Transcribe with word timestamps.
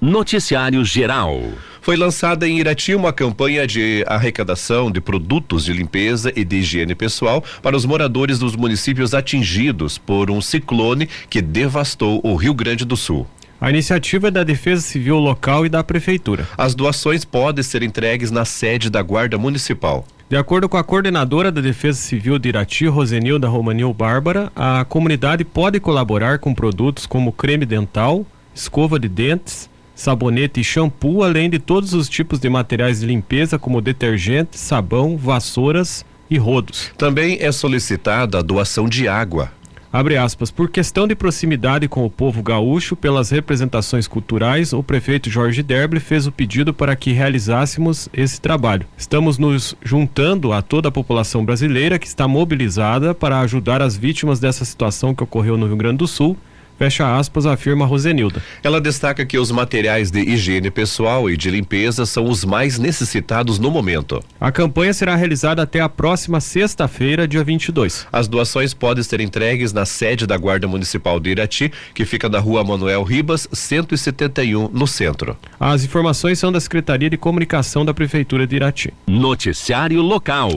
Noticiário 0.00 0.84
Geral. 0.84 1.42
Foi 1.80 1.96
lançada 1.96 2.46
em 2.46 2.60
Irati 2.60 2.94
uma 2.94 3.12
campanha 3.12 3.66
de 3.66 4.04
arrecadação 4.06 4.92
de 4.92 5.00
produtos 5.00 5.64
de 5.64 5.72
limpeza 5.72 6.32
e 6.36 6.44
de 6.44 6.58
higiene 6.58 6.94
pessoal 6.94 7.42
para 7.60 7.76
os 7.76 7.84
moradores 7.84 8.38
dos 8.38 8.54
municípios 8.54 9.12
atingidos 9.12 9.98
por 9.98 10.30
um 10.30 10.40
ciclone 10.40 11.08
que 11.28 11.42
devastou 11.42 12.20
o 12.22 12.36
Rio 12.36 12.54
Grande 12.54 12.84
do 12.84 12.96
Sul. 12.96 13.26
A 13.60 13.70
iniciativa 13.70 14.28
é 14.28 14.30
da 14.30 14.44
Defesa 14.44 14.82
Civil 14.82 15.18
local 15.18 15.66
e 15.66 15.68
da 15.68 15.82
Prefeitura. 15.82 16.46
As 16.56 16.76
doações 16.76 17.24
podem 17.24 17.64
ser 17.64 17.82
entregues 17.82 18.30
na 18.30 18.44
sede 18.44 18.88
da 18.88 19.02
Guarda 19.02 19.36
Municipal. 19.36 20.06
De 20.30 20.36
acordo 20.36 20.68
com 20.68 20.76
a 20.76 20.84
coordenadora 20.84 21.50
da 21.50 21.60
Defesa 21.60 21.98
Civil 21.98 22.38
de 22.38 22.50
Irati, 22.50 22.86
Rosenilda 22.86 23.48
Romanil 23.48 23.92
Bárbara, 23.92 24.52
a 24.54 24.84
comunidade 24.84 25.44
pode 25.44 25.80
colaborar 25.80 26.38
com 26.38 26.54
produtos 26.54 27.04
como 27.04 27.32
creme 27.32 27.66
dental, 27.66 28.24
escova 28.54 28.96
de 28.96 29.08
dentes, 29.08 29.68
sabonete 29.98 30.60
e 30.60 30.64
shampoo, 30.64 31.24
além 31.24 31.50
de 31.50 31.58
todos 31.58 31.92
os 31.92 32.08
tipos 32.08 32.38
de 32.38 32.48
materiais 32.48 33.00
de 33.00 33.06
limpeza 33.06 33.58
como 33.58 33.80
detergente, 33.80 34.56
sabão, 34.56 35.16
vassouras 35.16 36.06
e 36.30 36.38
rodos. 36.38 36.92
Também 36.96 37.38
é 37.40 37.50
solicitada 37.50 38.38
a 38.38 38.42
doação 38.42 38.88
de 38.88 39.08
água. 39.08 39.50
Abre 39.92 40.16
aspas, 40.16 40.50
por 40.50 40.68
questão 40.68 41.08
de 41.08 41.16
proximidade 41.16 41.88
com 41.88 42.04
o 42.04 42.10
povo 42.10 42.42
gaúcho, 42.42 42.94
pelas 42.94 43.30
representações 43.30 44.06
culturais, 44.06 44.72
o 44.72 44.82
prefeito 44.82 45.30
Jorge 45.30 45.62
Derble 45.62 45.98
fez 45.98 46.26
o 46.26 46.32
pedido 46.32 46.72
para 46.72 46.94
que 46.94 47.10
realizássemos 47.10 48.08
esse 48.12 48.40
trabalho. 48.40 48.86
Estamos 48.96 49.36
nos 49.38 49.74
juntando 49.82 50.52
a 50.52 50.62
toda 50.62 50.90
a 50.90 50.92
população 50.92 51.44
brasileira 51.44 51.98
que 51.98 52.06
está 52.06 52.28
mobilizada 52.28 53.14
para 53.14 53.40
ajudar 53.40 53.82
as 53.82 53.96
vítimas 53.96 54.38
dessa 54.38 54.64
situação 54.64 55.14
que 55.14 55.24
ocorreu 55.24 55.56
no 55.56 55.66
Rio 55.66 55.76
Grande 55.76 55.98
do 55.98 56.06
Sul 56.06 56.36
Fecha 56.78 57.16
aspas, 57.18 57.44
afirma 57.44 57.84
Rosenilda. 57.84 58.40
Ela 58.62 58.80
destaca 58.80 59.26
que 59.26 59.36
os 59.36 59.50
materiais 59.50 60.12
de 60.12 60.20
higiene 60.20 60.70
pessoal 60.70 61.28
e 61.28 61.36
de 61.36 61.50
limpeza 61.50 62.06
são 62.06 62.26
os 62.26 62.44
mais 62.44 62.78
necessitados 62.78 63.58
no 63.58 63.68
momento. 63.68 64.22
A 64.40 64.52
campanha 64.52 64.94
será 64.94 65.16
realizada 65.16 65.60
até 65.62 65.80
a 65.80 65.88
próxima 65.88 66.40
sexta-feira, 66.40 67.26
dia 67.26 67.42
22. 67.42 68.06
As 68.12 68.28
doações 68.28 68.72
podem 68.72 69.02
ser 69.02 69.20
entregues 69.20 69.72
na 69.72 69.84
sede 69.84 70.24
da 70.24 70.36
Guarda 70.36 70.68
Municipal 70.68 71.18
de 71.18 71.30
Irati, 71.30 71.72
que 71.92 72.04
fica 72.04 72.28
na 72.28 72.38
rua 72.38 72.62
Manuel 72.62 73.02
Ribas, 73.02 73.48
171, 73.52 74.68
no 74.72 74.86
centro. 74.86 75.36
As 75.58 75.82
informações 75.82 76.38
são 76.38 76.52
da 76.52 76.60
Secretaria 76.60 77.10
de 77.10 77.16
Comunicação 77.16 77.84
da 77.84 77.92
Prefeitura 77.92 78.46
de 78.46 78.54
Irati. 78.54 78.94
Noticiário 79.04 80.00
Local. 80.00 80.52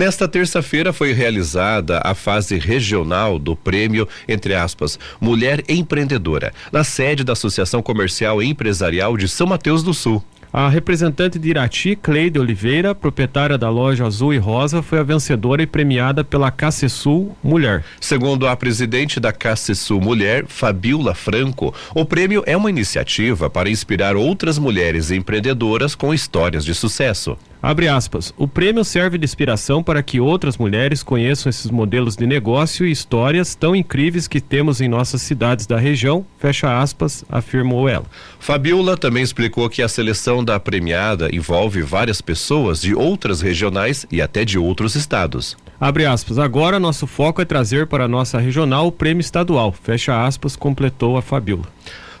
Nesta 0.00 0.26
terça-feira 0.26 0.94
foi 0.94 1.12
realizada 1.12 2.00
a 2.02 2.14
fase 2.14 2.58
regional 2.58 3.38
do 3.38 3.54
prêmio, 3.54 4.08
entre 4.26 4.54
aspas, 4.54 4.98
Mulher 5.20 5.62
Empreendedora, 5.68 6.54
na 6.72 6.82
sede 6.82 7.22
da 7.22 7.34
Associação 7.34 7.82
Comercial 7.82 8.42
e 8.42 8.48
Empresarial 8.48 9.14
de 9.18 9.28
São 9.28 9.46
Mateus 9.46 9.82
do 9.82 9.92
Sul. 9.92 10.24
A 10.50 10.70
representante 10.70 11.38
de 11.38 11.50
Irati, 11.50 11.94
Cleide 11.96 12.38
Oliveira, 12.38 12.94
proprietária 12.94 13.58
da 13.58 13.68
loja 13.68 14.06
Azul 14.06 14.32
e 14.32 14.38
Rosa, 14.38 14.80
foi 14.80 15.00
a 15.00 15.02
vencedora 15.02 15.62
e 15.62 15.66
premiada 15.66 16.24
pela 16.24 16.50
Sul 16.88 17.36
Mulher. 17.44 17.84
Segundo 18.00 18.48
a 18.48 18.56
presidente 18.56 19.20
da 19.20 19.34
Sul 19.74 20.00
Mulher, 20.00 20.46
Fabiola 20.48 21.14
Franco, 21.14 21.74
o 21.94 22.06
prêmio 22.06 22.42
é 22.46 22.56
uma 22.56 22.70
iniciativa 22.70 23.50
para 23.50 23.68
inspirar 23.68 24.16
outras 24.16 24.58
mulheres 24.58 25.10
empreendedoras 25.10 25.94
com 25.94 26.14
histórias 26.14 26.64
de 26.64 26.74
sucesso. 26.74 27.36
Abre 27.62 27.88
aspas. 27.88 28.32
O 28.38 28.48
prêmio 28.48 28.82
serve 28.84 29.18
de 29.18 29.24
inspiração 29.24 29.82
para 29.82 30.02
que 30.02 30.18
outras 30.18 30.56
mulheres 30.56 31.02
conheçam 31.02 31.50
esses 31.50 31.70
modelos 31.70 32.16
de 32.16 32.26
negócio 32.26 32.86
e 32.86 32.90
histórias 32.90 33.54
tão 33.54 33.76
incríveis 33.76 34.26
que 34.26 34.40
temos 34.40 34.80
em 34.80 34.88
nossas 34.88 35.20
cidades 35.20 35.66
da 35.66 35.76
região. 35.76 36.24
Fecha 36.38 36.80
aspas, 36.80 37.22
afirmou 37.28 37.86
ela. 37.86 38.06
Fabiola 38.38 38.96
também 38.96 39.22
explicou 39.22 39.68
que 39.68 39.82
a 39.82 39.88
seleção 39.88 40.42
da 40.42 40.58
premiada 40.58 41.28
envolve 41.34 41.82
várias 41.82 42.22
pessoas 42.22 42.80
de 42.80 42.94
outras 42.94 43.42
regionais 43.42 44.06
e 44.10 44.22
até 44.22 44.42
de 44.42 44.58
outros 44.58 44.94
estados. 44.94 45.54
Abre 45.78 46.06
aspas. 46.06 46.38
Agora 46.38 46.80
nosso 46.80 47.06
foco 47.06 47.42
é 47.42 47.44
trazer 47.44 47.86
para 47.86 48.04
a 48.04 48.08
nossa 48.08 48.38
regional 48.38 48.86
o 48.86 48.92
prêmio 48.92 49.20
estadual. 49.20 49.70
Fecha 49.72 50.26
aspas, 50.26 50.56
completou 50.56 51.18
a 51.18 51.22
Fabiola. 51.22 51.64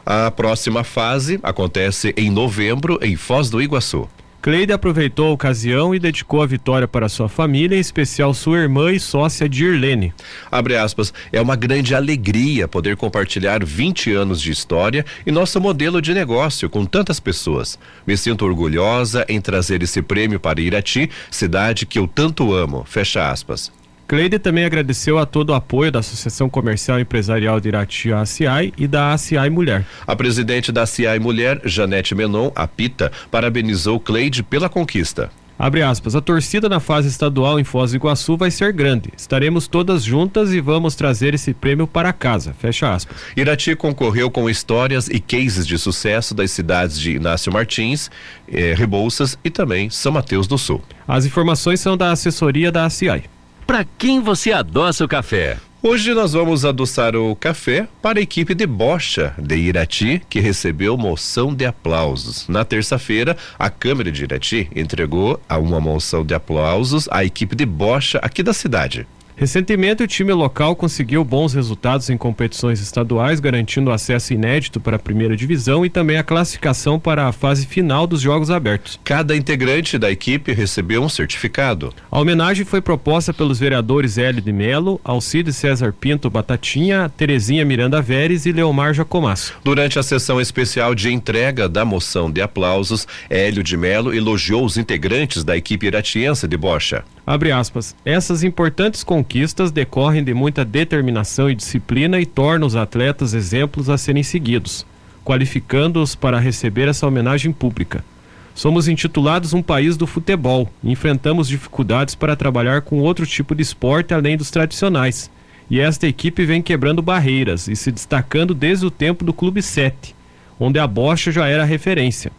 A 0.04 0.30
próxima 0.30 0.84
fase 0.84 1.38
acontece 1.42 2.12
em 2.16 2.30
novembro 2.30 2.98
em 3.00 3.16
Foz 3.16 3.48
do 3.48 3.60
Iguaçu. 3.62 4.08
Cleide 4.42 4.72
aproveitou 4.72 5.28
a 5.28 5.32
ocasião 5.32 5.94
e 5.94 5.98
dedicou 5.98 6.42
a 6.42 6.46
vitória 6.46 6.88
para 6.88 7.10
sua 7.10 7.28
família, 7.28 7.76
em 7.76 7.80
especial 7.80 8.32
sua 8.32 8.58
irmã 8.58 8.90
e 8.90 8.98
sócia 8.98 9.46
Dirlene. 9.46 10.14
Abre 10.50 10.76
aspas, 10.76 11.12
é 11.30 11.40
uma 11.40 11.56
grande 11.56 11.94
alegria 11.94 12.66
poder 12.66 12.96
compartilhar 12.96 13.62
20 13.62 14.14
anos 14.14 14.40
de 14.40 14.50
história 14.50 15.04
e 15.26 15.30
nosso 15.30 15.60
modelo 15.60 16.00
de 16.00 16.14
negócio 16.14 16.70
com 16.70 16.86
tantas 16.86 17.20
pessoas. 17.20 17.78
Me 18.06 18.16
sinto 18.16 18.46
orgulhosa 18.46 19.26
em 19.28 19.40
trazer 19.40 19.82
esse 19.82 20.00
prêmio 20.00 20.40
para 20.40 20.60
Irati, 20.60 21.10
cidade 21.30 21.84
que 21.84 21.98
eu 21.98 22.08
tanto 22.08 22.54
amo. 22.54 22.82
Fecha 22.88 23.30
aspas. 23.30 23.70
Cleide 24.10 24.40
também 24.40 24.64
agradeceu 24.64 25.20
a 25.20 25.24
todo 25.24 25.50
o 25.50 25.54
apoio 25.54 25.92
da 25.92 26.00
Associação 26.00 26.50
Comercial 26.50 26.98
e 26.98 27.02
Empresarial 27.02 27.60
de 27.60 27.68
Irati 27.68 28.12
ACI 28.12 28.74
e 28.76 28.88
da 28.88 29.12
ACI 29.12 29.48
Mulher. 29.48 29.86
A 30.04 30.16
presidente 30.16 30.72
da 30.72 30.82
ACI 30.82 31.20
Mulher, 31.20 31.60
Janete 31.64 32.12
Menon, 32.12 32.50
a 32.56 32.66
Pita, 32.66 33.12
parabenizou 33.30 34.00
Cleide 34.00 34.42
pela 34.42 34.68
conquista. 34.68 35.30
Abre 35.56 35.84
aspas, 35.84 36.16
a 36.16 36.20
torcida 36.20 36.68
na 36.68 36.80
fase 36.80 37.06
estadual 37.06 37.60
em 37.60 37.62
Foz 37.62 37.92
do 37.92 37.98
Iguaçu 37.98 38.36
vai 38.36 38.50
ser 38.50 38.72
grande. 38.72 39.10
Estaremos 39.16 39.68
todas 39.68 40.02
juntas 40.02 40.52
e 40.52 40.60
vamos 40.60 40.96
trazer 40.96 41.32
esse 41.32 41.54
prêmio 41.54 41.86
para 41.86 42.12
casa. 42.12 42.52
Fecha 42.58 42.92
aspas. 42.92 43.16
Irati 43.36 43.76
concorreu 43.76 44.28
com 44.28 44.50
histórias 44.50 45.06
e 45.06 45.20
cases 45.20 45.64
de 45.64 45.78
sucesso 45.78 46.34
das 46.34 46.50
cidades 46.50 46.98
de 46.98 47.12
Inácio 47.12 47.52
Martins, 47.52 48.10
eh, 48.52 48.74
Rebouças 48.76 49.38
e 49.44 49.50
também 49.50 49.88
São 49.88 50.10
Mateus 50.10 50.48
do 50.48 50.58
Sul. 50.58 50.82
As 51.06 51.24
informações 51.24 51.78
são 51.78 51.96
da 51.96 52.10
assessoria 52.10 52.72
da 52.72 52.86
ACI. 52.86 53.22
Para 53.70 53.84
quem 53.84 54.20
você 54.20 54.50
adoça 54.50 55.04
o 55.04 55.08
café? 55.08 55.56
Hoje 55.80 56.12
nós 56.12 56.32
vamos 56.32 56.64
adoçar 56.64 57.14
o 57.14 57.36
café 57.36 57.86
para 58.02 58.18
a 58.18 58.22
equipe 58.22 58.52
de 58.52 58.66
bocha 58.66 59.32
de 59.38 59.54
Irati, 59.54 60.20
que 60.28 60.40
recebeu 60.40 60.96
moção 60.96 61.54
de 61.54 61.64
aplausos. 61.64 62.48
Na 62.48 62.64
terça-feira, 62.64 63.36
a 63.56 63.70
Câmara 63.70 64.10
de 64.10 64.24
Irati 64.24 64.68
entregou 64.74 65.40
uma 65.48 65.80
moção 65.80 66.26
de 66.26 66.34
aplausos 66.34 67.08
à 67.12 67.24
equipe 67.24 67.54
de 67.54 67.64
bocha 67.64 68.18
aqui 68.20 68.42
da 68.42 68.52
cidade. 68.52 69.06
Recentemente, 69.40 70.02
o 70.02 70.06
time 70.06 70.34
local 70.34 70.76
conseguiu 70.76 71.24
bons 71.24 71.54
resultados 71.54 72.10
em 72.10 72.16
competições 72.18 72.78
estaduais, 72.78 73.40
garantindo 73.40 73.90
acesso 73.90 74.34
inédito 74.34 74.78
para 74.78 74.96
a 74.96 74.98
primeira 74.98 75.34
divisão 75.34 75.82
e 75.82 75.88
também 75.88 76.18
a 76.18 76.22
classificação 76.22 77.00
para 77.00 77.26
a 77.26 77.32
fase 77.32 77.66
final 77.66 78.06
dos 78.06 78.20
Jogos 78.20 78.50
Abertos. 78.50 79.00
Cada 79.02 79.34
integrante 79.34 79.96
da 79.96 80.10
equipe 80.10 80.52
recebeu 80.52 81.02
um 81.02 81.08
certificado. 81.08 81.90
A 82.10 82.20
homenagem 82.20 82.66
foi 82.66 82.82
proposta 82.82 83.32
pelos 83.32 83.58
vereadores 83.58 84.18
Hélio 84.18 84.42
de 84.42 84.52
Melo, 84.52 85.00
Alcide 85.02 85.54
César 85.54 85.94
Pinto 85.98 86.28
Batatinha, 86.28 87.10
Terezinha 87.16 87.64
Miranda 87.64 88.02
Veres 88.02 88.44
e 88.44 88.52
Leomar 88.52 88.92
Jacomasso. 88.92 89.54
Durante 89.64 89.98
a 89.98 90.02
sessão 90.02 90.38
especial 90.38 90.94
de 90.94 91.10
entrega 91.10 91.66
da 91.66 91.82
moção 91.82 92.30
de 92.30 92.42
aplausos, 92.42 93.08
Hélio 93.30 93.62
de 93.62 93.74
Melo 93.74 94.14
elogiou 94.14 94.66
os 94.66 94.76
integrantes 94.76 95.42
da 95.42 95.56
equipe 95.56 95.86
iratiense 95.86 96.46
de 96.46 96.58
bocha. 96.58 97.04
Abre 97.30 97.52
aspas. 97.52 97.94
Essas 98.04 98.42
importantes 98.42 99.04
conquistas 99.04 99.70
decorrem 99.70 100.24
de 100.24 100.34
muita 100.34 100.64
determinação 100.64 101.48
e 101.48 101.54
disciplina 101.54 102.20
e 102.20 102.26
tornam 102.26 102.66
os 102.66 102.74
atletas 102.74 103.34
exemplos 103.34 103.88
a 103.88 103.96
serem 103.96 104.24
seguidos, 104.24 104.84
qualificando-os 105.24 106.16
para 106.16 106.40
receber 106.40 106.88
essa 106.88 107.06
homenagem 107.06 107.52
pública. 107.52 108.04
Somos 108.52 108.88
intitulados 108.88 109.52
um 109.52 109.62
país 109.62 109.96
do 109.96 110.08
futebol 110.08 110.68
enfrentamos 110.82 111.46
dificuldades 111.46 112.16
para 112.16 112.34
trabalhar 112.34 112.82
com 112.82 112.98
outro 112.98 113.24
tipo 113.24 113.54
de 113.54 113.62
esporte 113.62 114.12
além 114.12 114.36
dos 114.36 114.50
tradicionais. 114.50 115.30
E 115.70 115.78
esta 115.78 116.08
equipe 116.08 116.44
vem 116.44 116.60
quebrando 116.60 117.00
barreiras 117.00 117.68
e 117.68 117.76
se 117.76 117.92
destacando 117.92 118.54
desde 118.54 118.86
o 118.86 118.90
tempo 118.90 119.24
do 119.24 119.32
Clube 119.32 119.62
7, 119.62 120.16
onde 120.58 120.80
a 120.80 120.86
bocha 120.88 121.30
já 121.30 121.46
era 121.46 121.64
referência. 121.64 122.32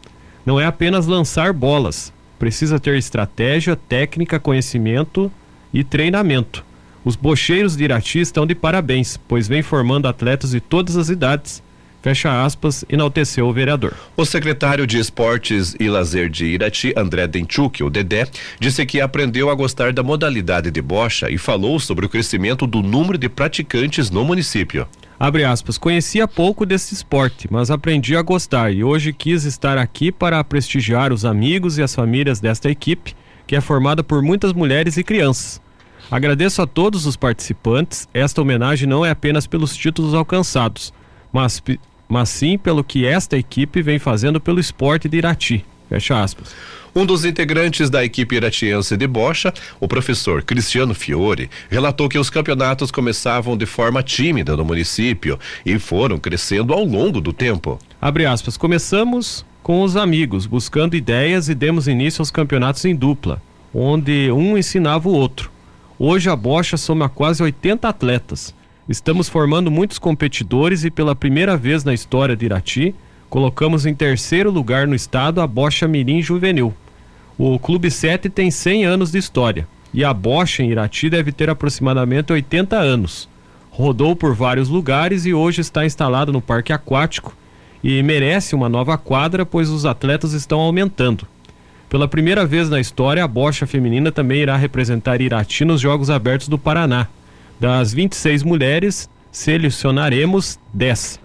Não 0.45 0.59
é 0.59 0.65
apenas 0.65 1.07
lançar 1.07 1.53
bolas, 1.53 2.11
Precisa 2.41 2.79
ter 2.79 2.97
estratégia, 2.97 3.75
técnica, 3.75 4.39
conhecimento 4.39 5.31
e 5.71 5.83
treinamento. 5.83 6.65
Os 7.05 7.15
bocheiros 7.15 7.77
de 7.77 7.83
Irati 7.83 8.19
estão 8.19 8.47
de 8.47 8.55
parabéns, 8.55 9.15
pois 9.15 9.47
vem 9.47 9.61
formando 9.61 10.07
atletas 10.07 10.49
de 10.49 10.59
todas 10.59 10.97
as 10.97 11.09
idades. 11.09 11.61
Fecha 12.01 12.43
aspas, 12.43 12.83
enalteceu 12.89 13.47
o 13.47 13.53
vereador. 13.53 13.93
O 14.17 14.25
secretário 14.25 14.87
de 14.87 14.97
Esportes 14.97 15.75
e 15.79 15.87
Lazer 15.87 16.29
de 16.29 16.45
Irati, 16.45 16.93
André 16.97 17.27
Denchuk, 17.27 17.83
o 17.83 17.91
Dedé, 17.91 18.27
disse 18.59 18.83
que 18.87 18.99
aprendeu 18.99 19.51
a 19.51 19.55
gostar 19.55 19.93
da 19.93 20.01
modalidade 20.01 20.71
de 20.71 20.81
bocha 20.81 21.29
e 21.29 21.37
falou 21.37 21.79
sobre 21.79 22.07
o 22.07 22.09
crescimento 22.09 22.65
do 22.65 22.81
número 22.81 23.19
de 23.19 23.29
praticantes 23.29 24.09
no 24.09 24.25
município. 24.25 24.87
Abre 25.19 25.43
aspas, 25.43 25.77
conhecia 25.77 26.27
pouco 26.27 26.65
desse 26.65 26.95
esporte, 26.95 27.47
mas 27.51 27.69
aprendi 27.69 28.15
a 28.15 28.23
gostar 28.23 28.71
e 28.73 28.83
hoje 28.83 29.13
quis 29.13 29.43
estar 29.45 29.77
aqui 29.77 30.11
para 30.11 30.43
prestigiar 30.43 31.13
os 31.13 31.23
amigos 31.23 31.77
e 31.77 31.83
as 31.83 31.93
famílias 31.93 32.39
desta 32.39 32.71
equipe, 32.71 33.15
que 33.45 33.55
é 33.55 33.61
formada 33.61 34.03
por 34.03 34.23
muitas 34.23 34.53
mulheres 34.53 34.97
e 34.97 35.03
crianças. 35.03 35.61
Agradeço 36.09 36.63
a 36.63 36.65
todos 36.65 37.05
os 37.05 37.15
participantes. 37.15 38.09
Esta 38.11 38.41
homenagem 38.41 38.87
não 38.87 39.05
é 39.05 39.11
apenas 39.11 39.45
pelos 39.45 39.77
títulos 39.77 40.15
alcançados, 40.15 40.91
mas, 41.31 41.61
mas 42.11 42.27
sim 42.27 42.57
pelo 42.57 42.83
que 42.83 43.05
esta 43.05 43.37
equipe 43.37 43.81
vem 43.81 43.97
fazendo 43.97 44.41
pelo 44.41 44.59
esporte 44.59 45.07
de 45.07 45.17
Irati. 45.17 45.63
Fecha 45.87 46.21
aspas. 46.21 46.53
Um 46.93 47.05
dos 47.05 47.23
integrantes 47.23 47.89
da 47.89 48.03
equipe 48.03 48.35
iratiense 48.35 48.97
de 48.97 49.07
bocha, 49.07 49.53
o 49.79 49.87
professor 49.87 50.43
Cristiano 50.43 50.93
Fiore, 50.93 51.49
relatou 51.69 52.09
que 52.09 52.19
os 52.19 52.29
campeonatos 52.29 52.91
começavam 52.91 53.55
de 53.55 53.65
forma 53.65 54.03
tímida 54.03 54.57
no 54.57 54.65
município 54.65 55.39
e 55.65 55.79
foram 55.79 56.17
crescendo 56.17 56.73
ao 56.73 56.83
longo 56.83 57.21
do 57.21 57.31
tempo. 57.31 57.79
Abre 58.01 58.25
aspas, 58.25 58.57
começamos 58.57 59.45
com 59.63 59.81
os 59.81 59.95
amigos, 59.95 60.45
buscando 60.45 60.97
ideias 60.97 61.47
e 61.47 61.55
demos 61.55 61.87
início 61.87 62.21
aos 62.21 62.29
campeonatos 62.29 62.83
em 62.83 62.93
dupla, 62.93 63.41
onde 63.73 64.29
um 64.31 64.57
ensinava 64.57 65.07
o 65.07 65.13
outro. 65.13 65.49
Hoje 65.97 66.29
a 66.29 66.35
bocha 66.35 66.75
soma 66.75 67.07
quase 67.07 67.41
80 67.41 67.87
atletas. 67.87 68.53
Estamos 68.89 69.29
formando 69.29 69.69
muitos 69.69 69.99
competidores 69.99 70.83
e 70.83 70.89
pela 70.89 71.15
primeira 71.15 71.55
vez 71.55 71.83
na 71.83 71.93
história 71.93 72.35
de 72.35 72.45
Irati, 72.45 72.95
colocamos 73.29 73.85
em 73.85 73.93
terceiro 73.93 74.49
lugar 74.49 74.87
no 74.87 74.95
estado 74.95 75.39
a 75.39 75.45
bocha 75.45 75.87
mirim 75.87 76.21
juvenil. 76.21 76.73
O 77.37 77.59
Clube 77.59 77.91
7 77.91 78.27
tem 78.27 78.49
100 78.49 78.85
anos 78.85 79.11
de 79.11 79.19
história 79.19 79.67
e 79.93 80.03
a 80.03 80.11
bocha 80.13 80.63
em 80.63 80.71
Irati 80.71 81.09
deve 81.09 81.31
ter 81.31 81.49
aproximadamente 81.49 82.33
80 82.33 82.75
anos. 82.75 83.29
Rodou 83.69 84.15
por 84.15 84.33
vários 84.33 84.67
lugares 84.67 85.25
e 85.25 85.33
hoje 85.33 85.61
está 85.61 85.85
instalado 85.85 86.33
no 86.33 86.41
parque 86.41 86.73
aquático 86.73 87.35
e 87.83 88.01
merece 88.01 88.55
uma 88.55 88.67
nova 88.67 88.97
quadra, 88.97 89.45
pois 89.45 89.69
os 89.69 89.85
atletas 89.85 90.33
estão 90.33 90.59
aumentando. 90.59 91.27
Pela 91.87 92.07
primeira 92.07 92.45
vez 92.45 92.69
na 92.69 92.79
história, 92.79 93.23
a 93.23 93.27
bocha 93.27 93.67
feminina 93.67 94.11
também 94.11 94.41
irá 94.41 94.55
representar 94.55 95.21
Irati 95.21 95.65
nos 95.65 95.79
Jogos 95.79 96.09
Abertos 96.09 96.47
do 96.47 96.57
Paraná. 96.57 97.07
Das 97.61 97.93
26 97.93 98.41
mulheres, 98.41 99.07
selecionaremos 99.31 100.59
10. 100.73 101.19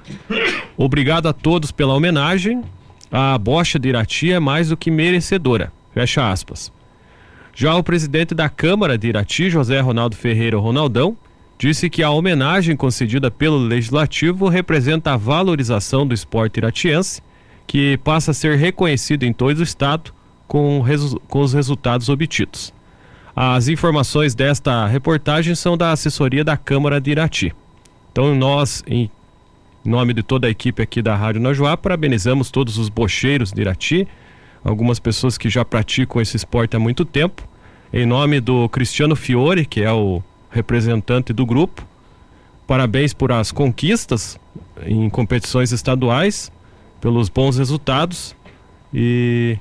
Obrigado 0.77 1.29
a 1.29 1.33
todos 1.33 1.73
pela 1.73 1.95
homenagem. 1.95 2.63
A 3.11 3.39
bocha 3.39 3.79
de 3.79 3.89
Irati 3.89 4.31
é 4.31 4.39
mais 4.39 4.69
do 4.69 4.77
que 4.77 4.91
merecedora. 4.91 5.73
Fecha 5.95 6.31
aspas. 6.31 6.71
Já 7.55 7.75
o 7.75 7.83
presidente 7.83 8.35
da 8.35 8.51
Câmara 8.51 8.99
de 8.99 9.09
Irati, 9.09 9.49
José 9.49 9.81
Ronaldo 9.81 10.15
Ferreira 10.15 10.59
Ronaldão, 10.59 11.17
disse 11.59 11.89
que 11.89 12.03
a 12.03 12.11
homenagem 12.11 12.77
concedida 12.77 13.31
pelo 13.31 13.57
Legislativo 13.57 14.47
representa 14.47 15.15
a 15.15 15.17
valorização 15.17 16.07
do 16.07 16.13
esporte 16.13 16.59
iratiense, 16.59 17.23
que 17.67 17.97
passa 18.05 18.33
a 18.33 18.35
ser 18.35 18.59
reconhecido 18.59 19.23
em 19.23 19.33
todo 19.33 19.61
o 19.61 19.63
estado 19.63 20.13
com, 20.47 20.85
com 21.29 21.41
os 21.41 21.55
resultados 21.55 22.11
obtidos. 22.11 22.76
As 23.39 23.69
informações 23.69 24.35
desta 24.35 24.87
reportagem 24.87 25.55
são 25.55 25.77
da 25.77 25.93
assessoria 25.93 26.43
da 26.43 26.57
Câmara 26.57 26.99
de 26.99 27.11
Irati. 27.11 27.55
Então, 28.11 28.35
nós, 28.35 28.83
em 28.87 29.11
nome 29.85 30.15
de 30.15 30.23
toda 30.23 30.47
a 30.47 30.51
equipe 30.51 30.83
aqui 30.83 31.03
da 31.03 31.15
Rádio 31.15 31.43
Najuá, 31.43 31.77
parabenizamos 31.77 32.51
todos 32.51 32.79
os 32.79 32.89
bocheiros 32.89 33.53
de 33.53 33.61
Irati, 33.61 34.09
algumas 34.65 34.99
pessoas 34.99 35.37
que 35.37 35.51
já 35.51 35.67
praticam 35.67 36.23
esse 36.23 36.35
esporte 36.35 36.77
há 36.77 36.79
muito 36.79 37.05
tempo. 37.05 37.47
Em 37.93 38.07
nome 38.07 38.41
do 38.41 38.71
Cristiano 38.71 39.15
Fiore, 39.15 39.67
que 39.67 39.83
é 39.83 39.93
o 39.93 40.23
representante 40.49 41.35
do 41.35 41.45
grupo, 41.45 41.87
parabéns 42.67 43.13
por 43.13 43.31
as 43.33 43.53
conquistas 43.53 44.41
em 44.87 45.11
competições 45.11 45.73
estaduais, 45.73 46.51
pelos 47.03 47.29
bons 47.29 47.59
resultados 47.59 48.35
e 48.95 49.59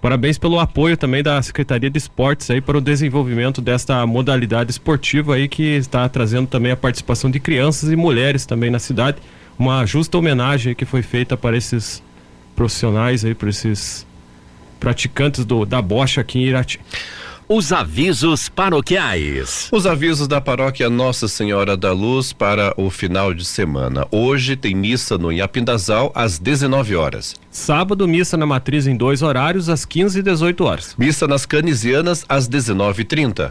Parabéns 0.00 0.38
pelo 0.38 0.58
apoio 0.58 0.96
também 0.96 1.22
da 1.22 1.40
Secretaria 1.42 1.90
de 1.90 1.98
Esportes 1.98 2.50
aí 2.50 2.60
para 2.60 2.78
o 2.78 2.80
desenvolvimento 2.80 3.60
desta 3.60 4.06
modalidade 4.06 4.70
esportiva 4.70 5.34
aí 5.34 5.46
que 5.46 5.62
está 5.62 6.08
trazendo 6.08 6.46
também 6.46 6.72
a 6.72 6.76
participação 6.76 7.30
de 7.30 7.38
crianças 7.38 7.92
e 7.92 7.96
mulheres 7.96 8.46
também 8.46 8.70
na 8.70 8.78
cidade. 8.78 9.18
Uma 9.58 9.84
justa 9.84 10.16
homenagem 10.16 10.74
que 10.74 10.86
foi 10.86 11.02
feita 11.02 11.36
para 11.36 11.54
esses 11.54 12.02
profissionais 12.56 13.26
aí, 13.26 13.34
para 13.34 13.50
esses 13.50 14.06
praticantes 14.78 15.44
do, 15.44 15.66
da 15.66 15.82
bocha 15.82 16.22
aqui 16.22 16.38
em 16.38 16.44
Irati. 16.44 16.80
Os 17.52 17.72
avisos 17.72 18.48
paroquiais. 18.48 19.68
Os 19.72 19.84
avisos 19.84 20.28
da 20.28 20.40
paróquia 20.40 20.88
Nossa 20.88 21.26
Senhora 21.26 21.76
da 21.76 21.92
Luz 21.92 22.32
para 22.32 22.72
o 22.76 22.88
final 22.90 23.34
de 23.34 23.44
semana. 23.44 24.06
Hoje 24.12 24.54
tem 24.54 24.72
missa 24.72 25.18
no 25.18 25.32
Iapindazal 25.32 26.12
às 26.14 26.38
19 26.38 26.94
horas. 26.94 27.34
Sábado, 27.50 28.06
missa 28.06 28.36
na 28.36 28.46
matriz 28.46 28.86
em 28.86 28.96
dois 28.96 29.20
horários, 29.20 29.68
às 29.68 29.84
15 29.84 30.20
e 30.20 30.22
18 30.22 30.64
horas. 30.64 30.94
Missa 30.96 31.26
nas 31.26 31.44
Canisianas 31.44 32.24
às 32.28 32.48
19h30. 32.48 33.50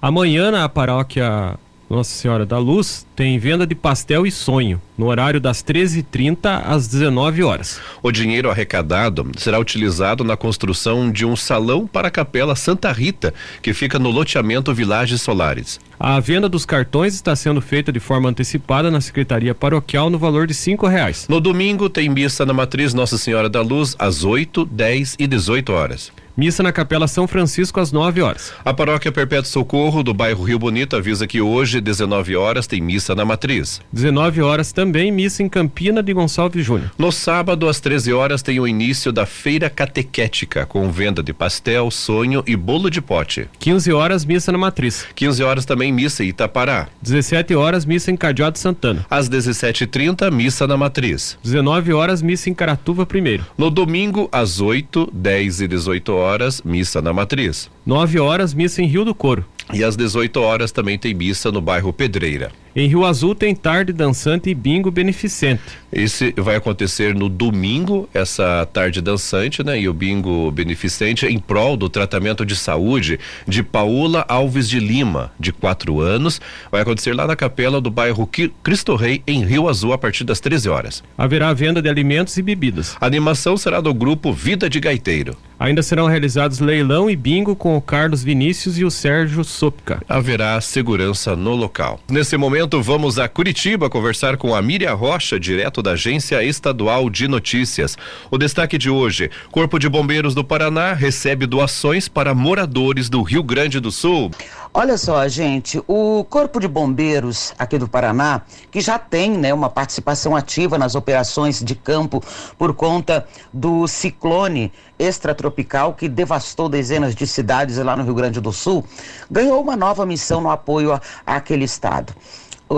Amanhã 0.00 0.50
na 0.50 0.66
paróquia 0.66 1.58
nossa 1.94 2.14
Senhora 2.14 2.44
da 2.44 2.58
Luz 2.58 3.06
tem 3.14 3.38
venda 3.38 3.66
de 3.66 3.74
pastel 3.74 4.26
e 4.26 4.30
sonho, 4.30 4.80
no 4.98 5.06
horário 5.06 5.40
das 5.40 5.62
13h30 5.62 6.62
às 6.64 6.88
19 6.88 7.42
horas. 7.42 7.80
O 8.02 8.10
dinheiro 8.10 8.50
arrecadado 8.50 9.30
será 9.36 9.58
utilizado 9.58 10.24
na 10.24 10.36
construção 10.36 11.10
de 11.10 11.24
um 11.24 11.36
salão 11.36 11.86
para 11.86 12.08
a 12.08 12.10
Capela 12.10 12.56
Santa 12.56 12.90
Rita, 12.90 13.32
que 13.62 13.72
fica 13.72 13.98
no 13.98 14.10
loteamento 14.10 14.74
Vilages 14.74 15.22
Solares. 15.22 15.80
A 15.98 16.18
venda 16.20 16.48
dos 16.48 16.66
cartões 16.66 17.14
está 17.14 17.36
sendo 17.36 17.60
feita 17.60 17.92
de 17.92 18.00
forma 18.00 18.28
antecipada 18.28 18.90
na 18.90 19.00
Secretaria 19.00 19.54
Paroquial 19.54 20.10
no 20.10 20.18
valor 20.18 20.46
de 20.46 20.54
cinco 20.54 20.86
reais. 20.86 21.26
No 21.28 21.40
domingo 21.40 21.88
tem 21.88 22.08
missa 22.08 22.44
na 22.44 22.52
Matriz 22.52 22.92
Nossa 22.92 23.16
Senhora 23.16 23.48
da 23.48 23.62
Luz 23.62 23.94
às 23.98 24.24
8, 24.24 24.64
10 24.64 25.16
e 25.18 25.26
18 25.26 25.72
horas. 25.72 26.12
Missa 26.36 26.64
na 26.64 26.72
Capela 26.72 27.06
São 27.06 27.28
Francisco 27.28 27.78
às 27.78 27.92
9 27.92 28.20
horas. 28.20 28.52
A 28.64 28.74
paróquia 28.74 29.12
Perpétuo 29.12 29.48
Socorro 29.48 30.02
do 30.02 30.12
bairro 30.12 30.42
Rio 30.42 30.58
Bonito 30.58 30.96
avisa 30.96 31.28
que 31.28 31.40
hoje, 31.40 31.80
19 31.80 32.34
horas, 32.34 32.66
tem 32.66 32.80
missa 32.80 33.14
na 33.14 33.24
matriz. 33.24 33.80
19 33.92 34.42
horas 34.42 34.72
também 34.72 35.12
missa 35.12 35.44
em 35.44 35.48
Campina 35.48 36.02
de 36.02 36.12
Gonçalves 36.12 36.66
Júnior. 36.66 36.90
No 36.98 37.12
sábado, 37.12 37.68
às 37.68 37.78
13 37.78 38.12
horas, 38.12 38.42
tem 38.42 38.58
o 38.58 38.66
início 38.66 39.12
da 39.12 39.24
feira 39.24 39.70
catequética, 39.70 40.66
com 40.66 40.90
venda 40.90 41.22
de 41.22 41.32
pastel, 41.32 41.88
sonho 41.88 42.42
e 42.48 42.56
bolo 42.56 42.90
de 42.90 43.00
pote. 43.00 43.48
15 43.60 43.92
horas, 43.92 44.24
missa 44.24 44.50
na 44.50 44.58
matriz. 44.58 45.06
15 45.14 45.40
horas 45.44 45.64
também 45.64 45.92
missa 45.92 46.24
em 46.24 46.30
Itapará. 46.30 46.88
17 47.00 47.54
horas, 47.54 47.84
missa 47.84 48.10
em 48.10 48.16
Cadeado 48.16 48.58
Santana. 48.58 49.06
Às 49.08 49.28
17h30, 49.28 50.28
missa 50.32 50.66
na 50.66 50.76
matriz. 50.76 51.38
19 51.44 51.92
horas, 51.92 52.20
missa 52.20 52.50
em 52.50 52.54
Caratuva 52.54 53.06
primeiro. 53.06 53.46
No 53.56 53.70
domingo, 53.70 54.28
às 54.32 54.60
8, 54.60 55.10
10 55.12 55.60
e 55.60 55.68
18 55.68 56.12
horas 56.12 56.23
horas, 56.24 56.62
missa 56.64 57.00
na 57.00 57.12
matriz. 57.12 57.70
9 57.86 58.18
horas, 58.18 58.54
missa 58.54 58.82
em 58.82 58.86
Rio 58.86 59.04
do 59.04 59.14
Coro. 59.14 59.44
E 59.72 59.82
às 59.82 59.96
18 59.96 60.40
horas 60.40 60.72
também 60.72 60.98
tem 60.98 61.14
missa 61.14 61.50
no 61.50 61.60
bairro 61.60 61.92
Pedreira. 61.92 62.50
Em 62.76 62.88
Rio 62.88 63.04
Azul 63.04 63.36
tem 63.36 63.54
tarde 63.54 63.92
dançante 63.92 64.50
e 64.50 64.54
bingo 64.54 64.90
beneficente. 64.90 65.62
Esse 65.92 66.34
vai 66.36 66.56
acontecer 66.56 67.14
no 67.14 67.28
domingo, 67.28 68.08
essa 68.12 68.68
tarde 68.72 69.00
dançante, 69.00 69.62
né? 69.62 69.80
E 69.80 69.88
o 69.88 69.94
bingo 69.94 70.50
beneficente 70.50 71.24
em 71.24 71.38
prol 71.38 71.76
do 71.76 71.88
tratamento 71.88 72.44
de 72.44 72.56
saúde 72.56 73.18
de 73.46 73.62
Paula 73.62 74.24
Alves 74.28 74.68
de 74.68 74.80
Lima, 74.80 75.32
de 75.38 75.52
4 75.52 76.00
anos. 76.00 76.40
Vai 76.70 76.82
acontecer 76.82 77.14
lá 77.14 77.26
na 77.28 77.36
capela 77.36 77.80
do 77.80 77.92
bairro 77.92 78.28
Cristo 78.62 78.96
Rei, 78.96 79.22
em 79.24 79.44
Rio 79.44 79.68
Azul, 79.68 79.92
a 79.92 79.98
partir 79.98 80.24
das 80.24 80.40
13 80.40 80.68
horas. 80.68 81.02
Haverá 81.16 81.52
venda 81.54 81.80
de 81.80 81.88
alimentos 81.88 82.36
e 82.36 82.42
bebidas. 82.42 82.96
A 83.00 83.06
animação 83.06 83.56
será 83.56 83.80
do 83.80 83.94
grupo 83.94 84.32
Vida 84.32 84.68
de 84.68 84.80
Gaiteiro. 84.80 85.36
Ainda 85.58 85.82
serão 85.82 86.06
realizados 86.06 86.58
leilão 86.58 87.08
e 87.08 87.16
bingo 87.16 87.54
com 87.54 87.76
o 87.76 87.80
Carlos 87.80 88.22
Vinícius 88.22 88.78
e 88.78 88.84
o 88.84 88.90
Sérgio 88.90 89.44
Sopka. 89.44 90.02
Haverá 90.08 90.60
segurança 90.60 91.36
no 91.36 91.54
local. 91.54 92.00
Nesse 92.08 92.36
momento, 92.36 92.82
vamos 92.82 93.18
a 93.18 93.28
Curitiba 93.28 93.88
conversar 93.88 94.36
com 94.36 94.54
a 94.54 94.60
Miriam 94.60 94.94
Rocha, 94.94 95.38
direto 95.38 95.82
da 95.82 95.92
Agência 95.92 96.42
Estadual 96.42 97.08
de 97.08 97.28
Notícias. 97.28 97.96
O 98.30 98.38
destaque 98.38 98.76
de 98.76 98.90
hoje: 98.90 99.30
Corpo 99.50 99.78
de 99.78 99.88
Bombeiros 99.88 100.34
do 100.34 100.44
Paraná 100.44 100.92
recebe 100.92 101.46
doações 101.46 102.08
para 102.08 102.34
moradores 102.34 103.08
do 103.08 103.22
Rio 103.22 103.42
Grande 103.42 103.78
do 103.80 103.90
Sul. 103.90 104.30
Olha 104.76 104.98
só, 104.98 105.28
gente, 105.28 105.80
o 105.86 106.24
Corpo 106.24 106.58
de 106.58 106.66
Bombeiros 106.66 107.54
aqui 107.56 107.78
do 107.78 107.86
Paraná, 107.86 108.42
que 108.72 108.80
já 108.80 108.98
tem 108.98 109.30
né, 109.30 109.54
uma 109.54 109.70
participação 109.70 110.34
ativa 110.34 110.76
nas 110.76 110.96
operações 110.96 111.62
de 111.62 111.76
campo 111.76 112.20
por 112.58 112.74
conta 112.74 113.24
do 113.52 113.86
ciclone 113.86 114.72
extratropical 114.98 115.94
que 115.94 116.08
devastou 116.08 116.68
dezenas 116.68 117.14
de 117.14 117.24
cidades 117.24 117.76
lá 117.76 117.96
no 117.96 118.02
Rio 118.02 118.14
Grande 118.14 118.40
do 118.40 118.52
Sul, 118.52 118.84
ganhou 119.30 119.62
uma 119.62 119.76
nova 119.76 120.04
missão 120.04 120.40
no 120.40 120.50
apoio 120.50 121.00
àquele 121.24 121.64
estado. 121.64 122.12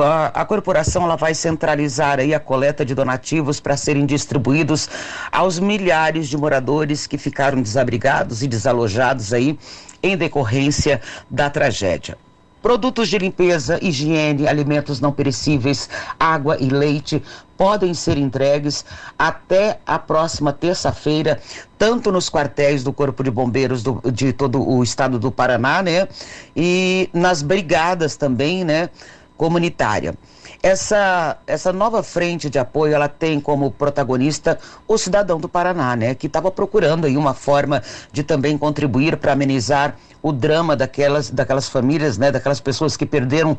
A, 0.02 0.26
a, 0.26 0.44
corporação 0.44 1.04
ela 1.04 1.16
vai 1.16 1.34
centralizar 1.34 2.18
aí 2.18 2.34
a 2.34 2.40
coleta 2.40 2.84
de 2.84 2.94
donativos 2.94 3.60
para 3.60 3.76
serem 3.76 4.06
distribuídos 4.06 4.88
aos 5.30 5.58
milhares 5.58 6.28
de 6.28 6.36
moradores 6.36 7.06
que 7.06 7.18
ficaram 7.18 7.62
desabrigados 7.62 8.42
e 8.42 8.48
desalojados 8.48 9.32
aí 9.32 9.58
em 10.02 10.16
decorrência 10.16 11.00
da 11.30 11.50
tragédia. 11.50 12.16
Produtos 12.66 13.08
de 13.08 13.16
limpeza, 13.16 13.78
higiene, 13.80 14.48
alimentos 14.48 15.00
não 15.00 15.12
perecíveis, 15.12 15.88
água 16.18 16.56
e 16.58 16.68
leite 16.68 17.22
podem 17.56 17.94
ser 17.94 18.18
entregues 18.18 18.84
até 19.16 19.78
a 19.86 20.00
próxima 20.00 20.52
terça-feira, 20.52 21.40
tanto 21.78 22.10
nos 22.10 22.28
quartéis 22.28 22.82
do 22.82 22.92
Corpo 22.92 23.22
de 23.22 23.30
Bombeiros 23.30 23.84
do, 23.84 24.02
de 24.10 24.32
todo 24.32 24.68
o 24.68 24.82
estado 24.82 25.16
do 25.16 25.30
Paraná, 25.30 25.80
né? 25.80 26.08
E 26.56 27.08
nas 27.12 27.40
brigadas 27.40 28.16
também, 28.16 28.64
né? 28.64 28.90
Comunitária. 29.36 30.14
Essa, 30.62 31.38
essa 31.46 31.72
nova 31.72 32.02
frente 32.02 32.48
de 32.48 32.58
apoio, 32.58 32.94
ela 32.94 33.08
tem 33.08 33.40
como 33.40 33.70
protagonista 33.70 34.58
o 34.88 34.96
cidadão 34.96 35.38
do 35.38 35.48
Paraná, 35.48 35.94
né? 35.94 36.14
Que 36.14 36.26
estava 36.26 36.50
procurando 36.50 37.06
aí 37.06 37.16
uma 37.16 37.34
forma 37.34 37.82
de 38.12 38.22
também 38.22 38.56
contribuir 38.56 39.16
para 39.16 39.32
amenizar 39.32 39.96
o 40.22 40.32
drama 40.32 40.74
daquelas, 40.74 41.30
daquelas 41.30 41.68
famílias, 41.68 42.18
né? 42.18 42.32
Daquelas 42.32 42.60
pessoas 42.60 42.96
que 42.96 43.06
perderam 43.06 43.56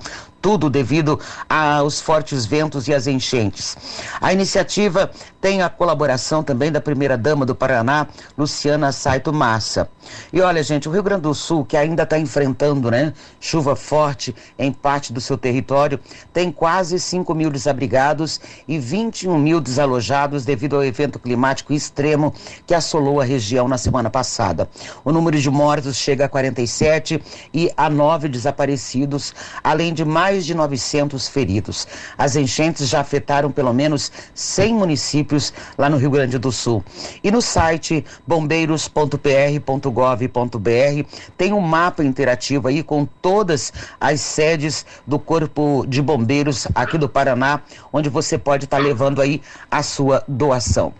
tudo 0.47 0.69
devido 0.69 1.19
aos 1.49 1.99
fortes 1.99 2.45
ventos 2.45 2.87
e 2.87 2.93
às 2.93 3.05
enchentes. 3.05 3.75
A 4.21 4.31
iniciativa 4.31 5.11
tem 5.41 5.61
a 5.61 5.69
colaboração 5.69 6.41
também 6.41 6.71
da 6.71 6.79
primeira-dama 6.79 7.45
do 7.45 7.53
Paraná, 7.53 8.07
Luciana 8.37 8.93
Saito 8.93 9.33
Massa. 9.33 9.89
E 10.31 10.39
olha, 10.39 10.63
gente, 10.63 10.87
o 10.87 10.91
Rio 10.91 11.03
Grande 11.03 11.23
do 11.23 11.33
Sul, 11.33 11.65
que 11.65 11.75
ainda 11.75 12.03
está 12.03 12.17
enfrentando 12.17 12.89
né, 12.89 13.13
chuva 13.41 13.75
forte 13.75 14.33
em 14.57 14.71
parte 14.71 15.11
do 15.11 15.19
seu 15.19 15.37
território, 15.37 15.99
tem 16.31 16.49
quase 16.49 16.97
5 16.97 17.35
mil 17.35 17.49
desabrigados 17.49 18.39
e 18.67 18.79
21 18.79 19.37
mil 19.37 19.59
desalojados 19.59 20.45
devido 20.45 20.77
ao 20.77 20.83
evento 20.83 21.19
climático 21.19 21.73
extremo 21.73 22.33
que 22.65 22.73
assolou 22.73 23.19
a 23.19 23.25
região 23.25 23.67
na 23.67 23.77
semana 23.77 24.09
passada. 24.09 24.69
O 25.03 25.11
número 25.11 25.37
de 25.37 25.49
mortos 25.49 25.97
chega 25.97 26.23
a 26.23 26.29
47 26.29 27.21
e 27.53 27.69
a 27.75 27.89
nove 27.89 28.29
desaparecidos, 28.29 29.33
além 29.63 29.93
de 29.93 30.05
mais 30.05 30.36
de 30.45 30.53
900 30.53 31.27
feridos. 31.27 31.87
As 32.17 32.35
enchentes 32.35 32.87
já 32.87 33.01
afetaram 33.01 33.51
pelo 33.51 33.73
menos 33.73 34.11
100 34.33 34.73
municípios 34.73 35.53
lá 35.77 35.89
no 35.89 35.97
Rio 35.97 36.11
Grande 36.11 36.37
do 36.37 36.51
Sul. 36.51 36.83
E 37.23 37.31
no 37.31 37.41
site 37.41 38.05
bombeiros.pr.gov.br 38.25 41.09
tem 41.37 41.53
um 41.53 41.61
mapa 41.61 42.03
interativo 42.03 42.67
aí 42.67 42.83
com 42.83 43.05
todas 43.05 43.71
as 43.99 44.21
sedes 44.21 44.85
do 45.05 45.19
Corpo 45.19 45.85
de 45.87 46.01
Bombeiros 46.01 46.67
aqui 46.73 46.97
do 46.97 47.09
Paraná, 47.09 47.61
onde 47.91 48.09
você 48.09 48.37
pode 48.37 48.65
estar 48.65 48.77
tá 48.77 48.83
levando 48.83 49.21
aí 49.21 49.41
a 49.69 49.83
sua 49.83 50.23
doação. 50.27 50.93